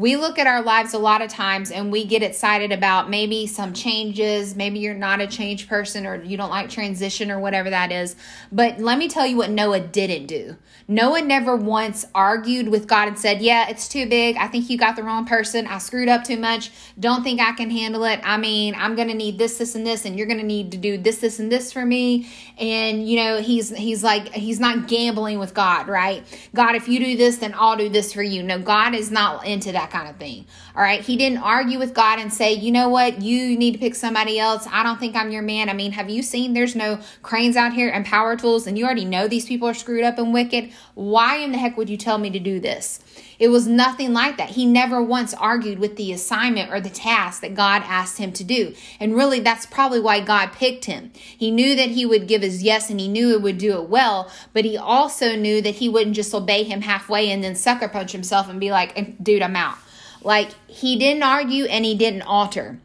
we 0.00 0.16
look 0.16 0.38
at 0.38 0.46
our 0.46 0.62
lives 0.62 0.94
a 0.94 0.98
lot 0.98 1.20
of 1.20 1.28
times 1.28 1.70
and 1.70 1.92
we 1.92 2.06
get 2.06 2.22
excited 2.22 2.72
about 2.72 3.10
maybe 3.10 3.46
some 3.46 3.74
changes. 3.74 4.56
Maybe 4.56 4.78
you're 4.78 4.94
not 4.94 5.20
a 5.20 5.26
change 5.26 5.68
person 5.68 6.06
or 6.06 6.24
you 6.24 6.38
don't 6.38 6.48
like 6.48 6.70
transition 6.70 7.30
or 7.30 7.38
whatever 7.38 7.68
that 7.68 7.92
is. 7.92 8.16
But 8.50 8.80
let 8.80 8.96
me 8.96 9.08
tell 9.08 9.26
you 9.26 9.36
what 9.36 9.50
Noah 9.50 9.80
didn't 9.80 10.24
do. 10.24 10.56
Noah 10.88 11.20
never 11.20 11.54
once 11.54 12.06
argued 12.14 12.68
with 12.68 12.88
God 12.88 13.08
and 13.08 13.18
said, 13.18 13.42
Yeah, 13.42 13.68
it's 13.68 13.88
too 13.88 14.08
big. 14.08 14.36
I 14.38 14.48
think 14.48 14.70
you 14.70 14.78
got 14.78 14.96
the 14.96 15.02
wrong 15.02 15.26
person. 15.26 15.66
I 15.66 15.76
screwed 15.76 16.08
up 16.08 16.24
too 16.24 16.38
much. 16.38 16.70
Don't 16.98 17.22
think 17.22 17.38
I 17.38 17.52
can 17.52 17.70
handle 17.70 18.04
it. 18.04 18.20
I 18.24 18.38
mean, 18.38 18.74
I'm 18.74 18.96
going 18.96 19.08
to 19.08 19.14
need 19.14 19.36
this, 19.36 19.58
this, 19.58 19.74
and 19.74 19.86
this, 19.86 20.06
and 20.06 20.16
you're 20.16 20.26
going 20.26 20.40
to 20.40 20.46
need 20.46 20.72
to 20.72 20.78
do 20.78 20.96
this, 20.96 21.18
this, 21.18 21.38
and 21.38 21.52
this 21.52 21.72
for 21.74 21.84
me. 21.84 22.28
And, 22.58 23.06
you 23.06 23.16
know, 23.22 23.40
he's, 23.40 23.68
he's 23.68 24.02
like, 24.02 24.32
he's 24.32 24.58
not 24.58 24.88
gambling 24.88 25.38
with 25.38 25.52
God, 25.52 25.88
right? 25.88 26.24
God, 26.54 26.74
if 26.74 26.88
you 26.88 26.98
do 26.98 27.18
this, 27.18 27.36
then 27.36 27.54
I'll 27.54 27.76
do 27.76 27.90
this 27.90 28.14
for 28.14 28.22
you. 28.22 28.42
No, 28.42 28.58
God 28.58 28.94
is 28.94 29.10
not 29.10 29.46
into 29.46 29.72
that 29.72 29.89
kind 29.90 30.08
of 30.08 30.16
thing. 30.16 30.46
All 30.76 30.82
right. 30.82 31.00
He 31.00 31.16
didn't 31.16 31.38
argue 31.38 31.78
with 31.78 31.94
God 31.94 32.18
and 32.18 32.32
say, 32.32 32.52
you 32.52 32.72
know 32.72 32.88
what, 32.88 33.20
you 33.20 33.56
need 33.56 33.72
to 33.72 33.78
pick 33.78 33.94
somebody 33.94 34.38
else. 34.38 34.66
I 34.70 34.82
don't 34.82 34.98
think 34.98 35.16
I'm 35.16 35.30
your 35.30 35.42
man. 35.42 35.68
I 35.68 35.72
mean, 35.72 35.92
have 35.92 36.08
you 36.08 36.22
seen 36.22 36.54
there's 36.54 36.76
no 36.76 37.00
cranes 37.22 37.56
out 37.56 37.72
here 37.72 37.90
and 37.90 38.04
power 38.04 38.36
tools 38.36 38.66
and 38.66 38.78
you 38.78 38.84
already 38.84 39.04
know 39.04 39.28
these 39.28 39.46
people 39.46 39.68
are 39.68 39.74
screwed 39.74 40.04
up 40.04 40.18
and 40.18 40.32
wicked? 40.32 40.72
Why 40.94 41.36
in 41.36 41.52
the 41.52 41.58
heck 41.58 41.76
would 41.76 41.90
you 41.90 41.96
tell 41.96 42.18
me 42.18 42.30
to 42.30 42.38
do 42.38 42.60
this? 42.60 43.00
It 43.40 43.48
was 43.48 43.66
nothing 43.66 44.12
like 44.12 44.36
that. 44.36 44.50
He 44.50 44.66
never 44.66 45.02
once 45.02 45.32
argued 45.32 45.78
with 45.78 45.96
the 45.96 46.12
assignment 46.12 46.70
or 46.70 46.78
the 46.78 46.90
task 46.90 47.40
that 47.40 47.54
God 47.54 47.82
asked 47.86 48.18
him 48.18 48.32
to 48.32 48.44
do. 48.44 48.74
And 49.00 49.16
really, 49.16 49.40
that's 49.40 49.64
probably 49.64 49.98
why 49.98 50.20
God 50.20 50.52
picked 50.52 50.84
him. 50.84 51.10
He 51.14 51.50
knew 51.50 51.74
that 51.74 51.88
he 51.88 52.04
would 52.04 52.28
give 52.28 52.42
his 52.42 52.62
yes 52.62 52.90
and 52.90 53.00
he 53.00 53.08
knew 53.08 53.30
it 53.30 53.40
would 53.40 53.56
do 53.56 53.80
it 53.80 53.88
well, 53.88 54.30
but 54.52 54.66
he 54.66 54.76
also 54.76 55.36
knew 55.36 55.62
that 55.62 55.76
he 55.76 55.88
wouldn't 55.88 56.16
just 56.16 56.34
obey 56.34 56.64
him 56.64 56.82
halfway 56.82 57.30
and 57.30 57.42
then 57.42 57.54
sucker 57.54 57.88
punch 57.88 58.12
himself 58.12 58.50
and 58.50 58.60
be 58.60 58.70
like, 58.70 58.92
eh, 58.98 59.12
dude, 59.22 59.40
I'm 59.40 59.56
out. 59.56 59.78
Like, 60.22 60.50
he 60.66 60.98
didn't 60.98 61.22
argue 61.22 61.64
and 61.64 61.82
he 61.86 61.94
didn't 61.94 62.22
alter. 62.22 62.78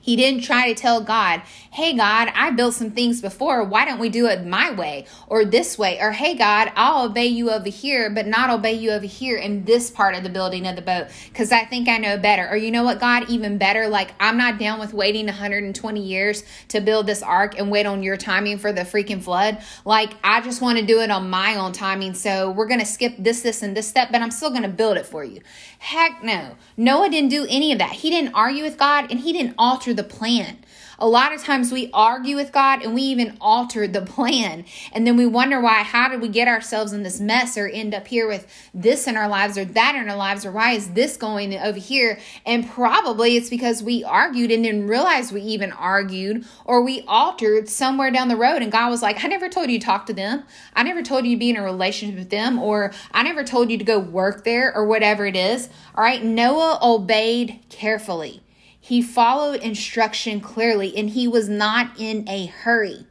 He 0.00 0.16
didn't 0.16 0.42
try 0.42 0.72
to 0.72 0.80
tell 0.80 1.00
God, 1.00 1.42
hey, 1.70 1.96
God, 1.96 2.32
I 2.34 2.50
built 2.50 2.74
some 2.74 2.90
things 2.90 3.20
before. 3.20 3.64
Why 3.64 3.84
don't 3.84 3.98
we 3.98 4.08
do 4.08 4.26
it 4.26 4.46
my 4.46 4.70
way 4.70 5.06
or 5.26 5.44
this 5.44 5.78
way? 5.78 6.00
Or, 6.00 6.12
hey, 6.12 6.34
God, 6.34 6.72
I'll 6.76 7.06
obey 7.06 7.26
you 7.26 7.50
over 7.50 7.68
here, 7.68 8.10
but 8.10 8.26
not 8.26 8.50
obey 8.50 8.72
you 8.72 8.90
over 8.90 9.06
here 9.06 9.36
in 9.36 9.64
this 9.64 9.90
part 9.90 10.14
of 10.14 10.22
the 10.22 10.30
building 10.30 10.66
of 10.66 10.76
the 10.76 10.82
boat 10.82 11.08
because 11.28 11.52
I 11.52 11.64
think 11.64 11.88
I 11.88 11.98
know 11.98 12.18
better. 12.18 12.48
Or, 12.48 12.56
you 12.56 12.70
know 12.70 12.84
what, 12.84 13.00
God, 13.00 13.28
even 13.28 13.58
better, 13.58 13.88
like 13.88 14.12
I'm 14.18 14.36
not 14.36 14.58
down 14.58 14.80
with 14.80 14.92
waiting 14.94 15.26
120 15.26 16.00
years 16.00 16.42
to 16.68 16.80
build 16.80 17.06
this 17.06 17.22
ark 17.22 17.58
and 17.58 17.70
wait 17.70 17.86
on 17.86 18.02
your 18.02 18.16
timing 18.16 18.58
for 18.58 18.72
the 18.72 18.82
freaking 18.82 19.22
flood. 19.22 19.58
Like, 19.84 20.14
I 20.24 20.40
just 20.40 20.62
want 20.62 20.78
to 20.78 20.86
do 20.86 21.00
it 21.00 21.10
on 21.10 21.30
my 21.30 21.56
own 21.56 21.72
timing. 21.72 22.14
So, 22.14 22.50
we're 22.50 22.66
going 22.66 22.80
to 22.80 22.86
skip 22.86 23.14
this, 23.18 23.42
this, 23.42 23.62
and 23.62 23.76
this 23.76 23.88
step, 23.88 24.10
but 24.10 24.22
I'm 24.22 24.30
still 24.30 24.50
going 24.50 24.62
to 24.62 24.68
build 24.68 24.96
it 24.96 25.06
for 25.06 25.24
you. 25.24 25.40
Heck 25.78 26.22
no. 26.22 26.56
Noah 26.76 27.08
didn't 27.08 27.30
do 27.30 27.46
any 27.48 27.72
of 27.72 27.78
that. 27.78 27.92
He 27.92 28.10
didn't 28.10 28.34
argue 28.34 28.64
with 28.64 28.76
God 28.76 29.10
and 29.10 29.20
he 29.20 29.32
didn't 29.32 29.54
alter 29.56 29.94
the 29.98 30.04
plan. 30.04 30.58
A 31.00 31.06
lot 31.06 31.32
of 31.32 31.42
times 31.42 31.70
we 31.70 31.90
argue 31.92 32.34
with 32.34 32.50
God 32.50 32.82
and 32.82 32.92
we 32.92 33.02
even 33.02 33.36
alter 33.40 33.86
the 33.86 34.02
plan. 34.02 34.64
And 34.92 35.06
then 35.06 35.16
we 35.16 35.26
wonder 35.26 35.60
why, 35.60 35.84
how 35.84 36.08
did 36.08 36.20
we 36.20 36.28
get 36.28 36.48
ourselves 36.48 36.92
in 36.92 37.04
this 37.04 37.20
mess 37.20 37.56
or 37.56 37.68
end 37.68 37.94
up 37.94 38.08
here 38.08 38.26
with 38.26 38.48
this 38.74 39.06
in 39.06 39.16
our 39.16 39.28
lives 39.28 39.56
or 39.56 39.64
that 39.64 39.94
in 39.94 40.08
our 40.08 40.16
lives 40.16 40.44
or 40.44 40.50
why 40.50 40.72
is 40.72 40.90
this 40.94 41.16
going 41.16 41.54
over 41.54 41.78
here? 41.78 42.18
And 42.44 42.68
probably 42.68 43.36
it's 43.36 43.50
because 43.50 43.80
we 43.80 44.02
argued 44.02 44.50
and 44.50 44.64
didn't 44.64 44.88
realize 44.88 45.30
we 45.30 45.42
even 45.42 45.70
argued 45.72 46.44
or 46.64 46.82
we 46.82 47.02
altered 47.02 47.68
somewhere 47.68 48.10
down 48.10 48.26
the 48.26 48.36
road. 48.36 48.62
And 48.62 48.72
God 48.72 48.90
was 48.90 49.02
like, 49.02 49.24
I 49.24 49.28
never 49.28 49.48
told 49.48 49.70
you 49.70 49.78
to 49.78 49.86
talk 49.86 50.06
to 50.06 50.12
them. 50.12 50.44
I 50.74 50.82
never 50.82 51.02
told 51.02 51.26
you 51.26 51.36
to 51.36 51.38
be 51.38 51.50
in 51.50 51.56
a 51.56 51.62
relationship 51.62 52.18
with 52.18 52.30
them 52.30 52.58
or 52.58 52.92
I 53.12 53.22
never 53.22 53.44
told 53.44 53.70
you 53.70 53.78
to 53.78 53.84
go 53.84 54.00
work 54.00 54.42
there 54.42 54.74
or 54.74 54.84
whatever 54.84 55.26
it 55.26 55.36
is. 55.36 55.68
All 55.94 56.02
right. 56.02 56.24
Noah 56.24 56.80
obeyed 56.82 57.60
carefully. 57.68 58.42
He 58.80 59.02
followed 59.02 59.60
instruction 59.60 60.40
clearly 60.40 60.96
and 60.96 61.10
he 61.10 61.28
was 61.28 61.48
not 61.48 61.98
in 61.98 62.28
a 62.28 62.46
hurry. 62.46 63.06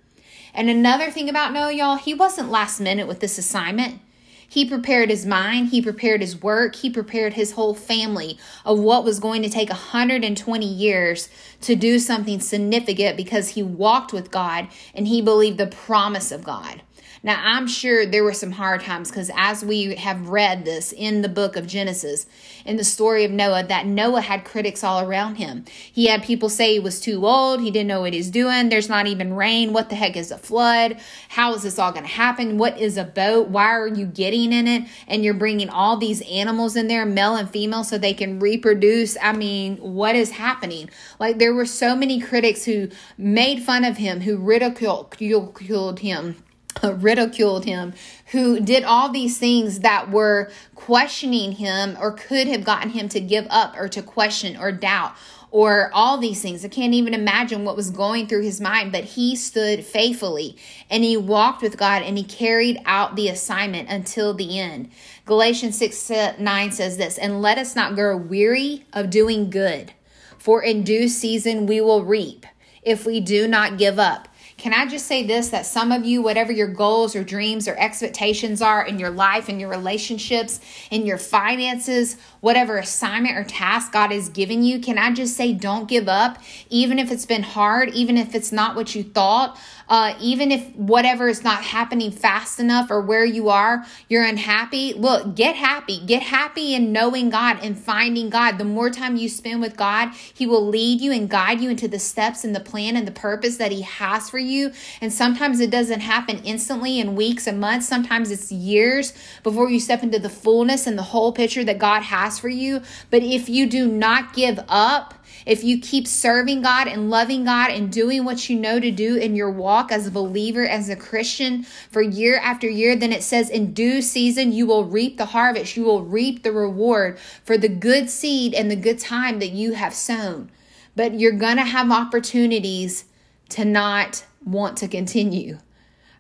And 0.54 0.70
another 0.70 1.12
thing 1.12 1.30
about 1.30 1.54
Noah, 1.54 1.72
y'all, 1.72 1.96
he 1.98 2.14
wasn't 2.14 2.50
last 2.50 2.80
minute 2.80 3.08
with 3.08 3.20
this 3.20 3.38
assignment. 3.38 4.02
He 4.50 4.66
prepared 4.66 5.10
his 5.10 5.26
mind, 5.26 5.70
he 5.70 5.82
prepared 5.82 6.22
his 6.22 6.42
work, 6.42 6.76
he 6.78 6.90
prepared 6.90 7.34
his 7.34 7.52
whole 7.52 7.76
family 7.76 8.40
of 8.66 8.80
what 8.80 9.04
was 9.04 9.20
going 9.20 9.42
to 9.44 9.50
take 9.50 9.70
120 9.70 10.66
years 10.66 11.30
to 11.62 11.76
do 11.76 12.00
something 12.00 12.40
significant 12.40 13.18
because 13.18 13.50
he 13.50 13.62
walked 13.62 14.14
with 14.14 14.32
God 14.32 14.70
and 14.96 15.08
he 15.08 15.22
believed 15.22 15.58
the 15.58 15.68
promise 15.68 16.32
of 16.32 16.46
God. 16.46 16.82
Now, 17.24 17.42
I'm 17.44 17.68
sure 17.68 18.06
there 18.06 18.24
were 18.24 18.34
some 18.34 18.52
hard 18.52 18.82
times 18.82 19.10
because 19.10 19.32
as 19.36 19.66
we 19.66 19.96
have 19.96 20.30
read 20.30 20.66
this 20.66 20.92
in 20.92 21.22
the 21.22 21.30
book 21.30 21.56
of 21.56 21.66
Genesis, 21.66 22.28
in 22.66 22.78
the 22.78 22.84
story 22.84 23.24
of 23.24 23.32
Noah, 23.32 23.64
that 23.64 23.88
Noah 23.88 24.22
had 24.22 24.46
critics 24.46 24.84
all 24.84 25.02
around 25.02 25.36
him. 25.36 25.66
He 25.92 26.08
had 26.08 26.24
people 26.24 26.50
say 26.50 26.74
he 26.74 26.80
was 26.80 27.00
too 27.00 27.26
old, 27.26 27.62
he 27.62 27.72
didn't 27.72 27.88
know 27.88 28.02
what 28.02 28.14
he's 28.14 28.30
doing, 28.30 28.70
there's 28.70 28.90
not 28.90 29.08
even 29.08 29.34
rain, 29.34 29.74
what 29.74 29.90
the 29.90 29.96
heck 29.96 30.16
is 30.16 30.32
a 30.32 30.38
flood? 30.38 30.98
How 31.30 31.54
is 31.56 31.64
this 31.64 31.80
all 31.80 31.92
going 31.92 32.06
to 32.06 32.12
happen? 32.12 32.58
What 32.58 32.80
is 32.80 32.98
a 32.98 33.04
boat? 33.04 33.48
Why 33.48 33.72
are 33.72 33.88
you 33.88 34.06
getting 34.06 34.54
in 34.54 34.68
it? 34.68 34.84
And 35.08 35.24
you're 35.24 35.34
bringing 35.34 35.70
all 35.70 35.98
these 35.98 36.22
animals 36.30 36.76
in 36.76 36.88
there, 36.88 37.06
male 37.06 37.36
and 37.36 37.50
female, 37.50 37.84
so 37.84 37.98
they 37.98 38.14
can 38.14 38.40
reproduce. 38.40 39.18
I 39.22 39.34
mean, 39.34 39.78
what 39.78 40.16
is 40.16 40.32
happening? 40.32 40.90
Like, 41.20 41.40
there 41.40 41.54
were 41.54 41.66
so 41.66 41.96
many 41.96 42.20
critics 42.20 42.66
who 42.66 42.90
made 43.18 43.64
fun 43.64 43.84
of 43.84 43.98
him, 43.98 44.22
who 44.22 44.38
ridiculed 44.38 46.00
him 46.00 46.36
ridiculed 46.96 47.66
him, 47.66 47.94
who 48.28 48.60
did 48.60 48.84
all 48.84 49.10
these 49.10 49.38
things 49.38 49.80
that 49.80 50.10
were 50.12 50.52
questioning 50.76 51.54
him 51.54 51.98
or 52.00 52.12
could 52.12 52.48
have 52.48 52.64
gotten 52.64 52.92
him 52.92 53.10
to 53.10 53.20
give 53.20 53.48
up 53.50 53.76
or 53.78 53.88
to 53.90 54.02
question 54.02 54.58
or 54.58 54.72
doubt 54.72 55.16
or 55.50 55.90
all 55.94 56.18
these 56.18 56.42
things. 56.42 56.66
I 56.66 56.68
can't 56.68 56.94
even 56.94 57.14
imagine 57.14 57.64
what 57.64 57.78
was 57.78 57.90
going 57.90 58.28
through 58.28 58.44
his 58.44 58.60
mind, 58.60 58.92
but 58.92 59.04
he 59.04 59.36
stood 59.36 59.86
faithfully 59.86 60.58
and 60.90 61.04
he 61.04 61.16
walked 61.16 61.62
with 61.62 61.78
God 61.78 62.02
and 62.02 62.18
he 62.18 62.24
carried 62.24 62.82
out 62.86 63.16
the 63.16 63.30
assignment 63.30 63.90
until 63.90 64.34
the 64.34 64.60
end. 64.60 64.92
Galatians 65.26 65.78
6 65.78 66.12
9 66.40 66.72
says 66.72 66.98
this, 66.98 67.18
and 67.18 67.42
let 67.42 67.58
us 67.58 67.76
not 67.76 67.96
grow 67.96 68.18
weary 68.18 68.86
of 68.94 69.10
doing 69.10 69.50
good, 69.50 69.94
for 70.38 70.62
in 70.62 70.84
due 70.84 71.08
season 71.08 71.66
we 71.66 71.80
will 71.80 72.04
reap 72.04 72.46
if 72.82 73.06
we 73.06 73.20
do 73.20 73.48
not 73.48 73.78
give 73.78 74.00
up. 74.00 74.28
Can 74.58 74.74
I 74.74 74.88
just 74.88 75.06
say 75.06 75.24
this 75.24 75.50
that 75.50 75.68
some 75.68 75.92
of 75.92 76.04
you, 76.04 76.24
whatever 76.24 76.52
your 76.52 76.68
goals 76.68 77.16
or 77.16 77.24
dreams 77.24 77.68
or 77.68 77.76
expectations 77.78 78.60
are 78.60 78.84
in 78.84 78.98
your 78.98 79.12
life, 79.12 79.50
in 79.50 79.60
your 79.60 79.70
relationships, 79.70 80.60
in 80.90 81.06
your 81.06 81.20
finances, 81.20 82.18
whatever 82.48 82.78
assignment 82.78 83.36
or 83.38 83.44
task 83.44 83.92
God 83.92 84.10
is 84.10 84.30
giving 84.30 84.64
you, 84.64 84.80
can 84.80 84.98
I 84.98 85.12
just 85.12 85.36
say 85.36 85.52
don't 85.52 85.90
give 85.90 86.08
up, 86.08 86.38
even 86.70 86.98
if 86.98 87.12
it's 87.12 87.26
been 87.26 87.44
hard, 87.44 87.90
even 87.90 88.16
if 88.16 88.34
it's 88.34 88.54
not 88.54 88.74
what 88.74 88.96
you 88.96 89.04
thought? 89.04 89.60
uh, 89.90 90.16
even 90.20 90.52
if 90.52 90.76
whatever 90.76 91.28
is 91.28 91.44
not 91.44 91.64
happening 91.64 92.12
fast 92.12 92.60
enough 92.60 92.92
or 92.92 93.02
where 93.02 93.24
you 93.24 93.50
are, 93.50 93.86
you're 94.10 94.24
unhappy. 94.24 94.94
Look, 94.94 95.36
get 95.36 95.56
happy. 95.56 96.06
Get 96.06 96.24
happy 96.24 96.76
in 96.76 96.92
knowing 96.92 97.30
God 97.30 97.60
and 97.62 97.78
finding 97.78 98.30
God. 98.30 98.58
The 98.58 98.66
more 98.66 98.90
time 98.90 99.16
you 99.16 99.30
spend 99.30 99.62
with 99.62 99.78
God, 99.78 100.12
He 100.34 100.46
will 100.46 100.66
lead 100.66 101.00
you 101.00 101.12
and 101.12 101.30
guide 101.30 101.62
you 101.62 101.70
into 101.70 101.88
the 101.88 102.00
steps 102.00 102.44
and 102.44 102.56
the 102.56 102.60
plan 102.60 102.98
and 102.98 103.08
the 103.08 103.12
purpose 103.12 103.58
that 103.58 103.72
He 103.72 103.82
has 103.82 104.30
for 104.30 104.40
you. 104.40 104.72
And 105.00 105.12
sometimes 105.12 105.60
it 105.60 105.70
doesn't 105.70 106.02
happen 106.02 106.42
instantly 106.44 107.00
in 107.00 107.16
weeks 107.16 107.48
and 107.48 107.60
months. 107.60 107.88
Sometimes 107.88 108.30
it's 108.30 108.52
years 108.52 109.14
before 109.44 109.70
you 109.70 109.80
step 109.80 110.04
into 110.04 110.20
the 110.20 110.30
fullness 110.30 110.86
and 110.86 110.98
the 110.98 111.04
whole 111.04 111.32
picture 111.32 111.64
that 111.64 111.80
God 111.80 112.04
has 112.04 112.37
for 112.40 112.50
you. 112.50 112.82
But 113.10 113.24
if 113.24 113.50
you 113.50 113.68
do 113.68 113.88
not 113.88 114.34
give 114.34 114.60
up, 114.68 115.14
if 115.48 115.64
you 115.64 115.80
keep 115.80 116.08
serving 116.08 116.62
God 116.62 116.88
and 116.90 117.10
loving 117.10 117.46
God 117.46 117.72
and 117.72 117.90
doing 117.90 118.26
what 118.26 118.50
you 118.50 118.60
know 118.60 118.82
to 118.82 118.92
do 118.92 119.16
in 119.16 119.34
your 119.34 119.50
walk 119.50 119.94
as 119.94 120.06
a 120.06 120.12
believer, 120.12 120.66
as 120.66 120.90
a 120.90 120.96
Christian 120.98 121.64
for 121.64 122.02
year 122.02 122.38
after 122.38 122.68
year, 122.68 122.98
then 122.98 123.14
it 123.14 123.24
says, 123.24 123.50
in 123.50 123.74
due 123.74 124.02
season, 124.02 124.52
you 124.52 124.66
will 124.66 124.84
reap 124.84 125.18
the 125.18 125.28
harvest. 125.28 125.78
You 125.78 125.86
will 125.86 126.04
reap 126.04 126.44
the 126.44 126.52
reward 126.52 127.18
for 127.46 127.58
the 127.58 127.70
good 127.70 128.10
seed 128.10 128.54
and 128.54 128.70
the 128.70 128.76
good 128.76 129.00
time 129.00 129.40
that 129.40 129.52
you 129.52 129.72
have 129.72 129.94
sown. 129.94 130.52
But 130.98 131.18
you're 131.18 131.32
going 131.32 131.58
to 131.58 131.64
have 131.64 131.92
opportunities 131.92 133.06
to 133.50 133.64
not 133.64 134.26
want 134.44 134.76
to 134.80 134.90
continue. 134.90 135.60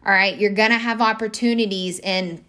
All 0.05 0.13
right. 0.13 0.37
You're 0.37 0.51
going 0.51 0.71
to 0.71 0.77
have 0.77 1.01
opportunities 1.01 1.99
and 1.99 2.45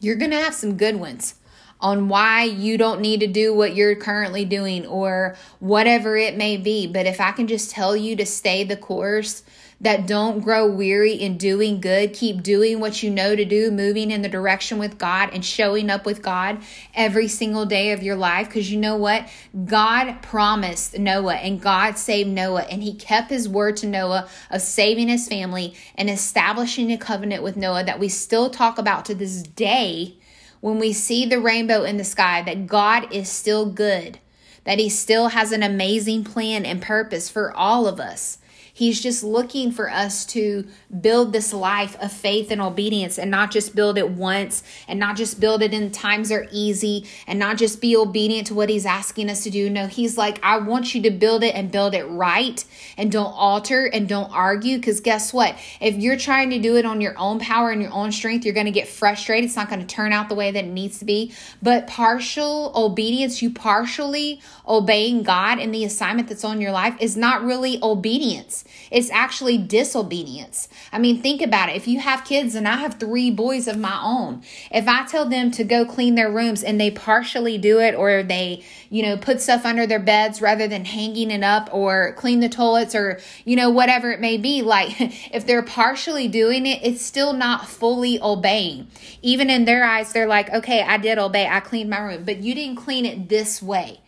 you're 0.00 0.16
going 0.16 0.30
to 0.30 0.38
have 0.38 0.54
some 0.54 0.78
good 0.78 0.96
ones 0.96 1.34
on 1.82 2.08
why 2.08 2.44
you 2.44 2.78
don't 2.78 3.00
need 3.00 3.20
to 3.20 3.26
do 3.26 3.52
what 3.52 3.74
you're 3.74 3.96
currently 3.96 4.44
doing 4.46 4.86
or 4.86 5.36
whatever 5.58 6.16
it 6.16 6.36
may 6.36 6.56
be. 6.56 6.86
But 6.86 7.06
if 7.06 7.20
I 7.20 7.32
can 7.32 7.46
just 7.46 7.70
tell 7.70 7.94
you 7.94 8.16
to 8.16 8.24
stay 8.24 8.64
the 8.64 8.76
course, 8.76 9.42
that 9.82 10.06
don't 10.06 10.40
grow 10.40 10.64
weary 10.64 11.14
in 11.14 11.36
doing 11.36 11.80
good, 11.80 12.12
keep 12.12 12.40
doing 12.40 12.78
what 12.78 13.02
you 13.02 13.10
know 13.10 13.34
to 13.34 13.44
do, 13.44 13.68
moving 13.70 14.12
in 14.12 14.22
the 14.22 14.28
direction 14.28 14.78
with 14.78 14.96
God 14.96 15.30
and 15.32 15.44
showing 15.44 15.90
up 15.90 16.06
with 16.06 16.22
God 16.22 16.62
every 16.94 17.26
single 17.26 17.66
day 17.66 17.90
of 17.90 18.00
your 18.00 18.14
life. 18.14 18.46
Because 18.46 18.70
you 18.70 18.78
know 18.78 18.96
what? 18.96 19.28
God 19.64 20.22
promised 20.22 20.96
Noah 20.96 21.34
and 21.34 21.60
God 21.60 21.98
saved 21.98 22.30
Noah, 22.30 22.62
and 22.62 22.80
he 22.80 22.94
kept 22.94 23.30
his 23.30 23.48
word 23.48 23.76
to 23.78 23.88
Noah 23.88 24.28
of 24.50 24.62
saving 24.62 25.08
his 25.08 25.26
family 25.26 25.74
and 25.96 26.08
establishing 26.08 26.92
a 26.92 26.96
covenant 26.96 27.42
with 27.42 27.56
Noah 27.56 27.82
that 27.82 27.98
we 27.98 28.08
still 28.08 28.50
talk 28.50 28.78
about 28.78 29.04
to 29.06 29.16
this 29.16 29.42
day 29.42 30.16
when 30.62 30.78
we 30.78 30.92
see 30.92 31.26
the 31.26 31.40
rainbow 31.40 31.82
in 31.82 31.96
the 31.96 32.04
sky, 32.04 32.40
that 32.40 32.68
God 32.68 33.12
is 33.12 33.28
still 33.28 33.66
good, 33.66 34.20
that 34.62 34.78
He 34.78 34.88
still 34.88 35.28
has 35.28 35.50
an 35.50 35.64
amazing 35.64 36.22
plan 36.22 36.64
and 36.64 36.80
purpose 36.80 37.28
for 37.28 37.52
all 37.52 37.88
of 37.88 37.98
us. 37.98 38.38
He's 38.74 39.02
just 39.02 39.22
looking 39.22 39.70
for 39.70 39.90
us 39.90 40.24
to 40.26 40.66
build 40.98 41.34
this 41.34 41.52
life 41.52 41.94
of 42.00 42.10
faith 42.10 42.50
and 42.50 42.60
obedience 42.60 43.18
and 43.18 43.30
not 43.30 43.50
just 43.50 43.74
build 43.74 43.98
it 43.98 44.08
once 44.08 44.62
and 44.88 44.98
not 44.98 45.16
just 45.16 45.38
build 45.38 45.62
it 45.62 45.74
in 45.74 45.90
times 45.90 46.32
are 46.32 46.46
easy 46.50 47.06
and 47.26 47.38
not 47.38 47.58
just 47.58 47.82
be 47.82 47.94
obedient 47.94 48.46
to 48.46 48.54
what 48.54 48.70
he's 48.70 48.86
asking 48.86 49.28
us 49.28 49.44
to 49.44 49.50
do. 49.50 49.68
No, 49.68 49.88
he's 49.88 50.16
like, 50.16 50.40
I 50.42 50.56
want 50.56 50.94
you 50.94 51.02
to 51.02 51.10
build 51.10 51.44
it 51.44 51.54
and 51.54 51.70
build 51.70 51.94
it 51.94 52.04
right 52.04 52.64
and 52.96 53.12
don't 53.12 53.34
alter 53.36 53.84
and 53.84 54.08
don't 54.08 54.32
argue. 54.32 54.78
Because 54.78 55.00
guess 55.00 55.34
what? 55.34 55.54
If 55.78 55.96
you're 55.96 56.16
trying 56.16 56.48
to 56.50 56.58
do 56.58 56.76
it 56.76 56.86
on 56.86 57.02
your 57.02 57.16
own 57.18 57.40
power 57.40 57.70
and 57.70 57.82
your 57.82 57.92
own 57.92 58.10
strength, 58.10 58.46
you're 58.46 58.54
going 58.54 58.64
to 58.64 58.72
get 58.72 58.88
frustrated. 58.88 59.44
It's 59.44 59.56
not 59.56 59.68
going 59.68 59.80
to 59.80 59.86
turn 59.86 60.14
out 60.14 60.30
the 60.30 60.34
way 60.34 60.50
that 60.50 60.64
it 60.64 60.68
needs 60.68 60.98
to 61.00 61.04
be. 61.04 61.34
But 61.60 61.86
partial 61.86 62.72
obedience, 62.74 63.42
you 63.42 63.50
partially 63.50 64.40
obeying 64.66 65.24
God 65.24 65.58
and 65.58 65.74
the 65.74 65.84
assignment 65.84 66.30
that's 66.30 66.44
on 66.44 66.62
your 66.62 66.72
life, 66.72 66.96
is 66.98 67.18
not 67.18 67.44
really 67.44 67.78
obedience 67.82 68.61
It's 68.90 69.10
actually 69.10 69.58
disobedience. 69.58 70.68
I 70.92 70.98
mean, 70.98 71.20
think 71.20 71.40
about 71.40 71.68
it. 71.68 71.76
If 71.76 71.88
you 71.88 72.00
have 72.00 72.24
kids, 72.24 72.54
and 72.54 72.68
I 72.68 72.76
have 72.76 72.94
three 72.94 73.30
boys 73.30 73.66
of 73.66 73.78
my 73.78 74.00
own, 74.02 74.42
if 74.70 74.86
I 74.88 75.06
tell 75.06 75.28
them 75.28 75.50
to 75.52 75.64
go 75.64 75.84
clean 75.84 76.14
their 76.14 76.30
rooms 76.30 76.62
and 76.62 76.80
they 76.80 76.90
partially 76.90 77.58
do 77.58 77.80
it, 77.80 77.94
or 77.94 78.22
they, 78.22 78.64
you 78.90 79.02
know, 79.02 79.16
put 79.16 79.40
stuff 79.40 79.64
under 79.64 79.86
their 79.86 79.98
beds 79.98 80.40
rather 80.40 80.68
than 80.68 80.84
hanging 80.84 81.30
it 81.30 81.42
up, 81.42 81.68
or 81.72 82.12
clean 82.14 82.40
the 82.40 82.48
toilets, 82.48 82.94
or, 82.94 83.20
you 83.44 83.56
know, 83.56 83.70
whatever 83.70 84.10
it 84.12 84.20
may 84.20 84.36
be, 84.36 84.62
like 84.62 84.94
if 85.32 85.46
they're 85.46 85.62
partially 85.62 86.28
doing 86.28 86.66
it, 86.66 86.80
it's 86.82 87.02
still 87.02 87.32
not 87.32 87.68
fully 87.68 88.20
obeying. 88.20 88.88
Even 89.22 89.50
in 89.50 89.64
their 89.64 89.84
eyes, 89.84 90.12
they're 90.12 90.26
like, 90.26 90.50
okay, 90.50 90.82
I 90.82 90.98
did 90.98 91.18
obey, 91.18 91.46
I 91.46 91.60
cleaned 91.60 91.90
my 91.90 92.00
room, 92.00 92.24
but 92.24 92.38
you 92.38 92.54
didn't 92.54 92.76
clean 92.76 93.06
it 93.06 93.28
this 93.28 93.62
way. 93.62 94.00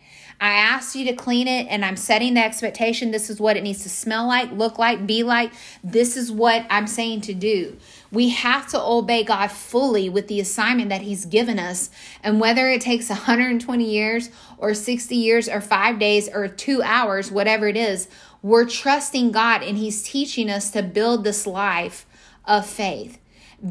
I 0.45 0.57
asked 0.57 0.95
you 0.95 1.05
to 1.05 1.13
clean 1.13 1.47
it 1.47 1.65
and 1.71 1.83
I'm 1.83 1.97
setting 1.97 2.35
the 2.35 2.43
expectation. 2.43 3.09
This 3.09 3.31
is 3.31 3.39
what 3.39 3.57
it 3.57 3.63
needs 3.63 3.81
to 3.81 3.89
smell 3.89 4.27
like, 4.27 4.51
look 4.51 4.77
like, 4.77 5.07
be 5.07 5.23
like. 5.23 5.51
This 5.83 6.15
is 6.15 6.31
what 6.31 6.67
I'm 6.69 6.85
saying 6.85 7.21
to 7.21 7.33
do. 7.33 7.77
We 8.11 8.29
have 8.29 8.67
to 8.67 8.79
obey 8.79 9.23
God 9.23 9.47
fully 9.47 10.07
with 10.07 10.27
the 10.27 10.39
assignment 10.39 10.89
that 10.89 11.01
He's 11.01 11.25
given 11.25 11.57
us. 11.57 11.89
And 12.21 12.39
whether 12.39 12.69
it 12.69 12.81
takes 12.81 13.09
120 13.09 13.83
years 13.83 14.29
or 14.59 14.75
60 14.75 15.15
years 15.15 15.49
or 15.49 15.61
five 15.61 15.97
days 15.97 16.29
or 16.31 16.47
two 16.47 16.83
hours, 16.83 17.31
whatever 17.31 17.67
it 17.67 17.75
is, 17.75 18.07
we're 18.43 18.69
trusting 18.69 19.31
God 19.31 19.63
and 19.63 19.79
He's 19.79 20.03
teaching 20.03 20.51
us 20.51 20.69
to 20.71 20.83
build 20.83 21.23
this 21.23 21.47
life 21.47 22.05
of 22.45 22.67
faith, 22.67 23.17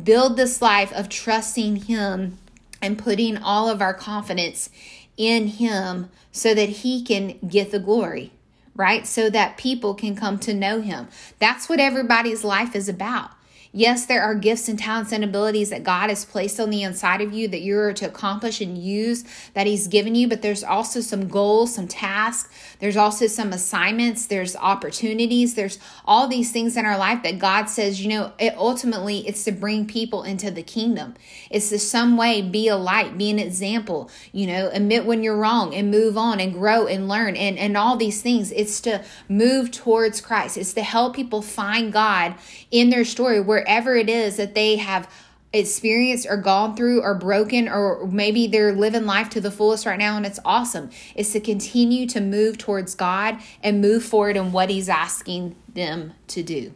build 0.02 0.36
this 0.36 0.60
life 0.60 0.92
of 0.92 1.08
trusting 1.08 1.76
Him 1.76 2.38
and 2.82 2.98
putting 2.98 3.36
all 3.36 3.68
of 3.68 3.80
our 3.80 3.94
confidence 3.94 4.70
in 5.16 5.48
Him 5.48 6.10
so 6.32 6.54
that 6.54 6.68
He 6.68 7.02
can 7.02 7.38
get 7.46 7.70
the 7.70 7.78
glory, 7.78 8.32
right? 8.74 9.06
So 9.06 9.30
that 9.30 9.56
people 9.56 9.94
can 9.94 10.16
come 10.16 10.38
to 10.40 10.54
know 10.54 10.80
Him. 10.80 11.08
That's 11.38 11.68
what 11.68 11.80
everybody's 11.80 12.44
life 12.44 12.74
is 12.74 12.88
about. 12.88 13.30
Yes, 13.76 14.06
there 14.06 14.22
are 14.22 14.36
gifts 14.36 14.68
and 14.68 14.78
talents 14.78 15.10
and 15.10 15.24
abilities 15.24 15.70
that 15.70 15.82
God 15.82 16.08
has 16.08 16.24
placed 16.24 16.60
on 16.60 16.70
the 16.70 16.84
inside 16.84 17.20
of 17.20 17.32
you 17.32 17.48
that 17.48 17.62
you're 17.62 17.92
to 17.94 18.06
accomplish 18.06 18.60
and 18.60 18.78
use 18.78 19.24
that 19.54 19.66
He's 19.66 19.88
given 19.88 20.14
you, 20.14 20.28
but 20.28 20.42
there's 20.42 20.62
also 20.62 21.00
some 21.00 21.26
goals, 21.26 21.74
some 21.74 21.88
tasks, 21.88 22.48
there's 22.78 22.96
also 22.96 23.26
some 23.26 23.52
assignments, 23.52 24.26
there's 24.26 24.54
opportunities, 24.54 25.56
there's 25.56 25.80
all 26.04 26.28
these 26.28 26.52
things 26.52 26.76
in 26.76 26.86
our 26.86 26.96
life 26.96 27.24
that 27.24 27.40
God 27.40 27.64
says, 27.64 28.00
you 28.00 28.10
know, 28.10 28.30
it 28.38 28.54
ultimately 28.56 29.26
it's 29.26 29.42
to 29.42 29.50
bring 29.50 29.88
people 29.88 30.22
into 30.22 30.52
the 30.52 30.62
kingdom. 30.62 31.14
It's 31.50 31.70
to 31.70 31.80
some 31.80 32.16
way 32.16 32.42
be 32.42 32.68
a 32.68 32.76
light, 32.76 33.18
be 33.18 33.28
an 33.28 33.40
example, 33.40 34.08
you 34.30 34.46
know, 34.46 34.70
admit 34.72 35.04
when 35.04 35.24
you're 35.24 35.36
wrong 35.36 35.74
and 35.74 35.90
move 35.90 36.16
on 36.16 36.38
and 36.38 36.52
grow 36.52 36.86
and 36.86 37.08
learn 37.08 37.34
and, 37.34 37.58
and 37.58 37.76
all 37.76 37.96
these 37.96 38.22
things. 38.22 38.52
It's 38.52 38.80
to 38.82 39.02
move 39.28 39.72
towards 39.72 40.20
Christ. 40.20 40.56
It's 40.56 40.74
to 40.74 40.82
help 40.84 41.16
people 41.16 41.42
find 41.42 41.92
God 41.92 42.36
in 42.70 42.90
their 42.90 43.04
story 43.04 43.40
where 43.40 43.63
wherever 43.64 43.96
it 43.96 44.10
is 44.10 44.36
that 44.36 44.54
they 44.54 44.76
have 44.76 45.08
experienced 45.54 46.26
or 46.28 46.36
gone 46.36 46.76
through 46.76 47.00
or 47.00 47.14
broken 47.14 47.68
or 47.68 48.06
maybe 48.08 48.46
they're 48.46 48.72
living 48.72 49.06
life 49.06 49.30
to 49.30 49.40
the 49.40 49.50
fullest 49.50 49.86
right 49.86 49.98
now 49.98 50.16
and 50.16 50.26
it's 50.26 50.40
awesome 50.44 50.90
is 51.14 51.32
to 51.32 51.40
continue 51.40 52.06
to 52.06 52.20
move 52.20 52.58
towards 52.58 52.94
God 52.94 53.38
and 53.62 53.80
move 53.80 54.04
forward 54.04 54.36
in 54.36 54.52
what 54.52 54.68
he's 54.68 54.88
asking 54.88 55.54
them 55.72 56.12
to 56.26 56.42
do. 56.42 56.72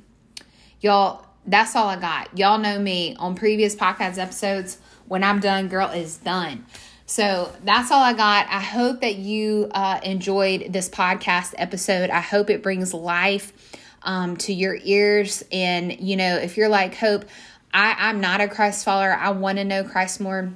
Y'all, 0.81 1.27
that's 1.45 1.75
all 1.75 1.89
I 1.89 1.99
got. 1.99 2.39
Y'all 2.39 2.59
know 2.59 2.79
me 2.79 3.17
on 3.19 3.35
previous 3.35 3.75
podcast 3.75 4.17
episodes. 4.17 4.79
When 5.09 5.25
I'm 5.25 5.41
done, 5.41 5.69
girl 5.69 5.91
is 5.91 6.19
done. 6.19 6.67
So 7.05 7.53
that's 7.65 7.91
all 7.91 8.03
I 8.03 8.13
got. 8.13 8.47
I 8.49 8.61
hope 8.61 9.01
that 9.01 9.17
you 9.17 9.69
uh, 9.73 9.99
enjoyed 10.05 10.73
this 10.73 10.89
podcast 10.89 11.55
episode. 11.59 12.11
I 12.11 12.21
hope 12.21 12.49
it 12.49 12.63
brings 12.63 12.95
life 12.95 13.53
um, 14.03 14.37
to 14.39 14.53
your 14.53 14.79
ears. 14.83 15.45
And, 15.53 15.99
you 16.01 16.17
know, 16.17 16.37
if 16.37 16.57
you're 16.57 16.69
like, 16.69 16.95
Hope, 16.97 17.25
I, 17.73 17.95
I'm 17.99 18.21
not 18.21 18.41
a 18.41 18.49
Christ 18.49 18.85
follower, 18.85 19.13
I 19.13 19.31
want 19.31 19.59
to 19.59 19.65
know 19.65 19.85
Christ 19.85 20.21
more. 20.21 20.53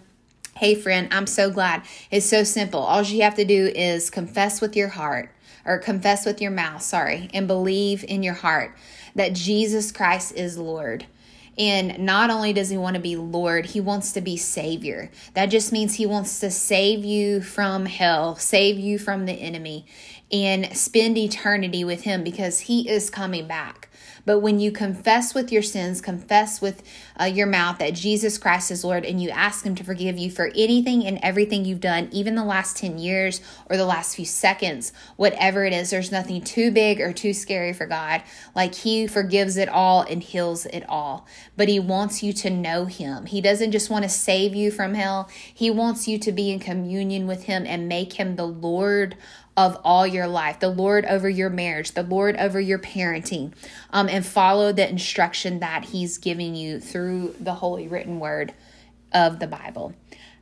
Hey, 0.56 0.74
friend, 0.74 1.08
I'm 1.12 1.26
so 1.26 1.50
glad. 1.50 1.82
It's 2.10 2.26
so 2.26 2.44
simple. 2.44 2.80
All 2.80 3.02
you 3.02 3.22
have 3.22 3.36
to 3.36 3.44
do 3.44 3.66
is 3.74 4.10
confess 4.10 4.60
with 4.60 4.76
your 4.76 4.88
heart 4.88 5.30
or 5.64 5.78
confess 5.78 6.26
with 6.26 6.40
your 6.40 6.50
mouth, 6.50 6.82
sorry, 6.82 7.30
and 7.32 7.46
believe 7.46 8.04
in 8.04 8.22
your 8.22 8.34
heart 8.34 8.76
that 9.14 9.32
Jesus 9.32 9.92
Christ 9.92 10.34
is 10.34 10.58
Lord. 10.58 11.06
And 11.58 11.98
not 11.98 12.30
only 12.30 12.54
does 12.54 12.70
he 12.70 12.78
want 12.78 12.94
to 12.94 13.02
be 13.02 13.16
Lord, 13.16 13.66
he 13.66 13.80
wants 13.80 14.12
to 14.14 14.22
be 14.22 14.38
Savior. 14.38 15.10
That 15.34 15.46
just 15.46 15.70
means 15.70 15.94
he 15.94 16.06
wants 16.06 16.40
to 16.40 16.50
save 16.50 17.04
you 17.04 17.42
from 17.42 17.84
hell, 17.84 18.36
save 18.36 18.78
you 18.78 18.98
from 18.98 19.26
the 19.26 19.34
enemy, 19.34 19.86
and 20.32 20.74
spend 20.76 21.18
eternity 21.18 21.84
with 21.84 22.02
him 22.02 22.24
because 22.24 22.60
he 22.60 22.88
is 22.88 23.10
coming 23.10 23.46
back. 23.46 23.88
But 24.24 24.38
when 24.38 24.60
you 24.60 24.70
confess 24.70 25.34
with 25.34 25.50
your 25.50 25.62
sins, 25.62 26.00
confess 26.00 26.60
with 26.60 26.82
uh, 27.20 27.24
your 27.24 27.46
mouth 27.46 27.78
that 27.78 27.94
Jesus 27.94 28.38
Christ 28.38 28.70
is 28.70 28.84
Lord, 28.84 29.04
and 29.04 29.20
you 29.20 29.30
ask 29.30 29.64
Him 29.64 29.74
to 29.74 29.84
forgive 29.84 30.18
you 30.18 30.30
for 30.30 30.52
anything 30.54 31.04
and 31.04 31.18
everything 31.22 31.64
you've 31.64 31.80
done, 31.80 32.08
even 32.12 32.34
the 32.34 32.44
last 32.44 32.76
10 32.76 32.98
years 32.98 33.40
or 33.68 33.76
the 33.76 33.84
last 33.84 34.14
few 34.14 34.24
seconds, 34.24 34.92
whatever 35.16 35.64
it 35.64 35.72
is, 35.72 35.90
there's 35.90 36.12
nothing 36.12 36.42
too 36.42 36.70
big 36.70 37.00
or 37.00 37.12
too 37.12 37.32
scary 37.32 37.72
for 37.72 37.86
God. 37.86 38.22
Like 38.54 38.74
He 38.74 39.06
forgives 39.06 39.56
it 39.56 39.68
all 39.68 40.02
and 40.02 40.22
heals 40.22 40.66
it 40.66 40.84
all. 40.88 41.26
But 41.56 41.68
He 41.68 41.80
wants 41.80 42.22
you 42.22 42.32
to 42.34 42.50
know 42.50 42.84
Him. 42.84 43.26
He 43.26 43.40
doesn't 43.40 43.72
just 43.72 43.90
want 43.90 44.04
to 44.04 44.08
save 44.08 44.54
you 44.54 44.70
from 44.70 44.94
hell, 44.94 45.28
He 45.52 45.70
wants 45.70 46.06
you 46.06 46.18
to 46.18 46.32
be 46.32 46.50
in 46.50 46.60
communion 46.60 47.26
with 47.26 47.44
Him 47.44 47.64
and 47.66 47.88
make 47.88 48.14
Him 48.14 48.36
the 48.36 48.46
Lord 48.46 49.16
of 49.56 49.78
all 49.84 50.06
your 50.06 50.26
life, 50.26 50.60
the 50.60 50.68
Lord 50.68 51.04
over 51.04 51.28
your 51.28 51.50
marriage, 51.50 51.92
the 51.92 52.02
Lord 52.02 52.36
over 52.36 52.60
your 52.60 52.78
parenting, 52.78 53.52
um, 53.90 54.08
and 54.08 54.24
follow 54.24 54.72
the 54.72 54.88
instruction 54.88 55.60
that 55.60 55.86
He's 55.86 56.18
giving 56.18 56.54
you 56.54 56.80
through 56.80 57.34
the 57.38 57.54
holy 57.54 57.88
written 57.88 58.18
word 58.18 58.54
of 59.12 59.38
the 59.38 59.46
Bible. 59.46 59.94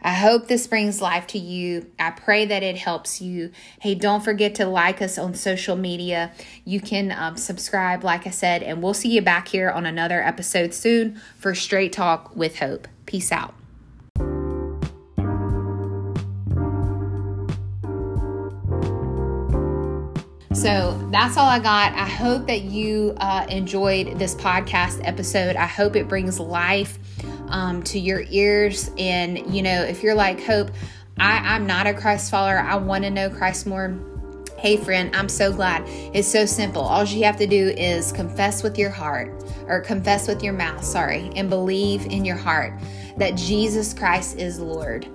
I 0.02 0.14
hope 0.14 0.48
this 0.48 0.66
brings 0.66 1.02
life 1.02 1.26
to 1.28 1.38
you. 1.38 1.90
I 1.98 2.10
pray 2.10 2.46
that 2.46 2.62
it 2.62 2.78
helps 2.78 3.20
you. 3.20 3.52
Hey, 3.80 3.94
don't 3.94 4.24
forget 4.24 4.54
to 4.54 4.66
like 4.66 5.02
us 5.02 5.18
on 5.18 5.34
social 5.34 5.76
media. 5.76 6.32
You 6.64 6.80
can 6.80 7.12
um, 7.12 7.36
subscribe, 7.36 8.02
like 8.02 8.26
I 8.26 8.30
said, 8.30 8.62
and 8.62 8.82
we'll 8.82 8.94
see 8.94 9.10
you 9.10 9.20
back 9.20 9.48
here 9.48 9.68
on 9.68 9.84
another 9.84 10.22
episode 10.22 10.72
soon 10.72 11.20
for 11.36 11.54
Straight 11.54 11.92
Talk 11.92 12.34
with 12.34 12.60
Hope. 12.60 12.88
Peace 13.04 13.30
out. 13.30 13.59
So 20.60 21.08
that's 21.10 21.38
all 21.38 21.46
I 21.48 21.58
got. 21.58 21.94
I 21.94 22.04
hope 22.04 22.46
that 22.48 22.60
you 22.60 23.14
uh, 23.16 23.46
enjoyed 23.48 24.18
this 24.18 24.34
podcast 24.34 25.00
episode. 25.04 25.56
I 25.56 25.64
hope 25.64 25.96
it 25.96 26.06
brings 26.06 26.38
life 26.38 26.98
um, 27.48 27.82
to 27.84 27.98
your 27.98 28.24
ears. 28.28 28.90
And, 28.98 29.54
you 29.54 29.62
know, 29.62 29.80
if 29.80 30.02
you're 30.02 30.14
like, 30.14 30.42
Hope, 30.42 30.70
I, 31.18 31.54
I'm 31.54 31.66
not 31.66 31.86
a 31.86 31.94
Christ 31.94 32.30
follower, 32.30 32.58
I 32.58 32.76
want 32.76 33.04
to 33.04 33.10
know 33.10 33.30
Christ 33.30 33.66
more. 33.66 33.98
Hey, 34.58 34.76
friend, 34.76 35.16
I'm 35.16 35.30
so 35.30 35.50
glad. 35.50 35.82
It's 36.14 36.28
so 36.28 36.44
simple. 36.44 36.82
All 36.82 37.04
you 37.04 37.24
have 37.24 37.38
to 37.38 37.46
do 37.46 37.68
is 37.68 38.12
confess 38.12 38.62
with 38.62 38.76
your 38.76 38.90
heart, 38.90 39.42
or 39.66 39.80
confess 39.80 40.28
with 40.28 40.42
your 40.42 40.52
mouth, 40.52 40.84
sorry, 40.84 41.30
and 41.36 41.48
believe 41.48 42.04
in 42.04 42.26
your 42.26 42.36
heart 42.36 42.74
that 43.16 43.36
Jesus 43.36 43.94
Christ 43.94 44.36
is 44.36 44.60
Lord. 44.60 45.06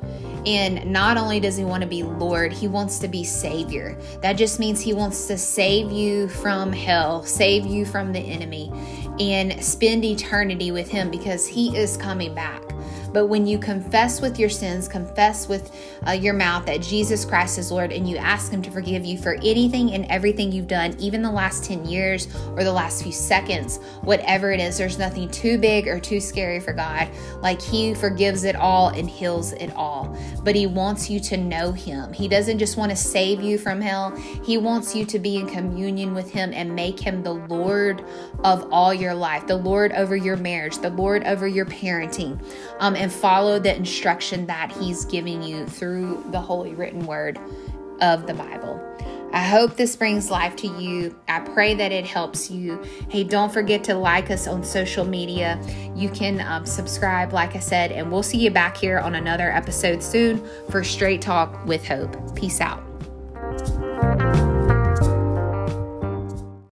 And 0.46 0.92
not 0.92 1.18
only 1.18 1.40
does 1.40 1.58
he 1.58 1.64
want 1.64 1.82
to 1.82 1.88
be 1.88 2.04
Lord, 2.04 2.54
he 2.54 2.68
wants 2.68 3.00
to 3.00 3.08
be 3.08 3.24
Savior. 3.24 3.98
That 4.22 4.34
just 4.34 4.60
means 4.60 4.80
he 4.80 4.94
wants 4.94 5.28
to 5.28 5.38
save 5.38 5.92
you 5.92 6.28
from 6.28 6.72
hell, 6.72 7.24
save 7.24 7.66
you 7.66 7.86
from 7.86 8.14
the 8.14 8.20
enemy, 8.20 8.72
and 9.20 9.64
spend 9.64 10.06
eternity 10.06 10.72
with 10.72 10.90
him 10.90 11.10
because 11.10 11.48
he 11.48 11.76
is 11.76 11.98
coming 11.98 12.36
back. 12.36 12.65
But 13.16 13.28
when 13.28 13.48
you 13.48 13.58
confess 13.58 14.20
with 14.20 14.38
your 14.38 14.50
sins, 14.50 14.90
confess 14.90 15.48
with 15.48 15.74
uh, 16.06 16.12
your 16.12 16.34
mouth 16.34 16.66
that 16.66 16.82
Jesus 16.82 17.24
Christ 17.24 17.58
is 17.58 17.72
Lord, 17.72 17.94
and 17.94 18.10
you 18.10 18.18
ask 18.18 18.52
Him 18.52 18.62
to 18.64 18.70
forgive 18.70 19.06
you 19.06 19.18
for 19.18 19.36
anything 19.36 19.94
and 19.94 20.06
everything 20.08 20.52
you've 20.52 20.68
done, 20.68 20.98
even 21.00 21.22
the 21.22 21.32
last 21.32 21.64
10 21.64 21.86
years 21.86 22.28
or 22.58 22.66
the 22.66 22.74
last 22.74 23.04
few 23.04 23.14
seconds, 23.14 23.78
whatever 24.02 24.52
it 24.52 24.60
is, 24.60 24.78
there's 24.78 25.00
nothing 25.00 25.30
too 25.30 25.58
big 25.58 25.88
or 25.88 25.98
too 25.98 26.20
scary 26.20 26.60
for 26.60 26.74
God. 26.74 27.08
Like 27.40 27.62
He 27.62 27.94
forgives 27.94 28.44
it 28.44 28.58
all 28.58 28.90
and 28.90 29.10
heals 29.10 29.54
it 29.54 29.74
all. 29.78 30.14
But 30.44 30.56
He 30.56 30.68
wants 30.68 31.10
you 31.10 31.22
to 31.22 31.38
know 31.38 31.72
Him. 31.72 32.12
He 32.12 32.28
doesn't 32.28 32.60
just 32.60 32.76
want 32.76 32.90
to 32.90 32.98
save 32.98 33.42
you 33.42 33.58
from 33.58 33.80
hell, 33.80 34.14
He 34.44 34.58
wants 34.58 34.94
you 34.94 35.06
to 35.06 35.20
be 35.20 35.38
in 35.38 35.48
communion 35.48 36.14
with 36.14 36.30
Him 36.30 36.52
and 36.54 36.76
make 36.76 37.00
Him 37.00 37.24
the 37.24 37.32
Lord 37.32 38.04
of 38.44 38.68
all 38.74 38.94
your 38.94 39.14
life, 39.14 39.48
the 39.48 39.56
Lord 39.56 39.94
over 39.94 40.18
your 40.18 40.36
marriage, 40.36 40.80
the 40.80 40.90
Lord 40.90 41.24
over 41.24 41.48
your 41.48 41.66
parenting. 41.66 42.44
Um, 42.82 43.05
and 43.06 43.14
follow 43.14 43.60
the 43.60 43.76
instruction 43.76 44.48
that 44.48 44.72
He's 44.72 45.06
giving 45.06 45.44
you 45.44 45.68
through 45.68 46.26
the 46.32 46.42
holy 46.42 46.74
written 46.74 47.06
word 47.06 47.40
of 48.02 48.26
the 48.26 48.34
Bible. 48.34 48.82
I 49.32 49.44
hope 49.44 49.76
this 49.76 49.96
brings 49.96 50.32
life 50.32 50.56
to 50.56 50.68
you. 50.68 51.16
I 51.28 51.42
pray 51.42 51.76
that 51.76 51.92
it 51.92 52.04
helps 52.04 52.50
you. 52.50 52.82
Hey, 53.08 53.24
don't 53.24 53.54
forget 53.54 53.84
to 53.84 53.94
like 53.94 54.32
us 54.32 54.48
on 54.48 54.64
social 54.64 55.06
media. 55.06 55.62
You 55.96 56.10
can 56.10 56.42
um, 56.42 56.66
subscribe, 56.66 57.32
like 57.32 57.56
I 57.56 57.60
said, 57.60 57.92
and 57.92 58.12
we'll 58.12 58.24
see 58.24 58.40
you 58.40 58.50
back 58.50 58.76
here 58.76 58.98
on 58.98 59.14
another 59.14 59.52
episode 59.52 60.02
soon 60.02 60.44
for 60.72 60.84
Straight 60.84 61.22
Talk 61.22 61.64
with 61.68 61.86
Hope. 61.86 62.36
Peace 62.36 62.60
out. 62.60 62.82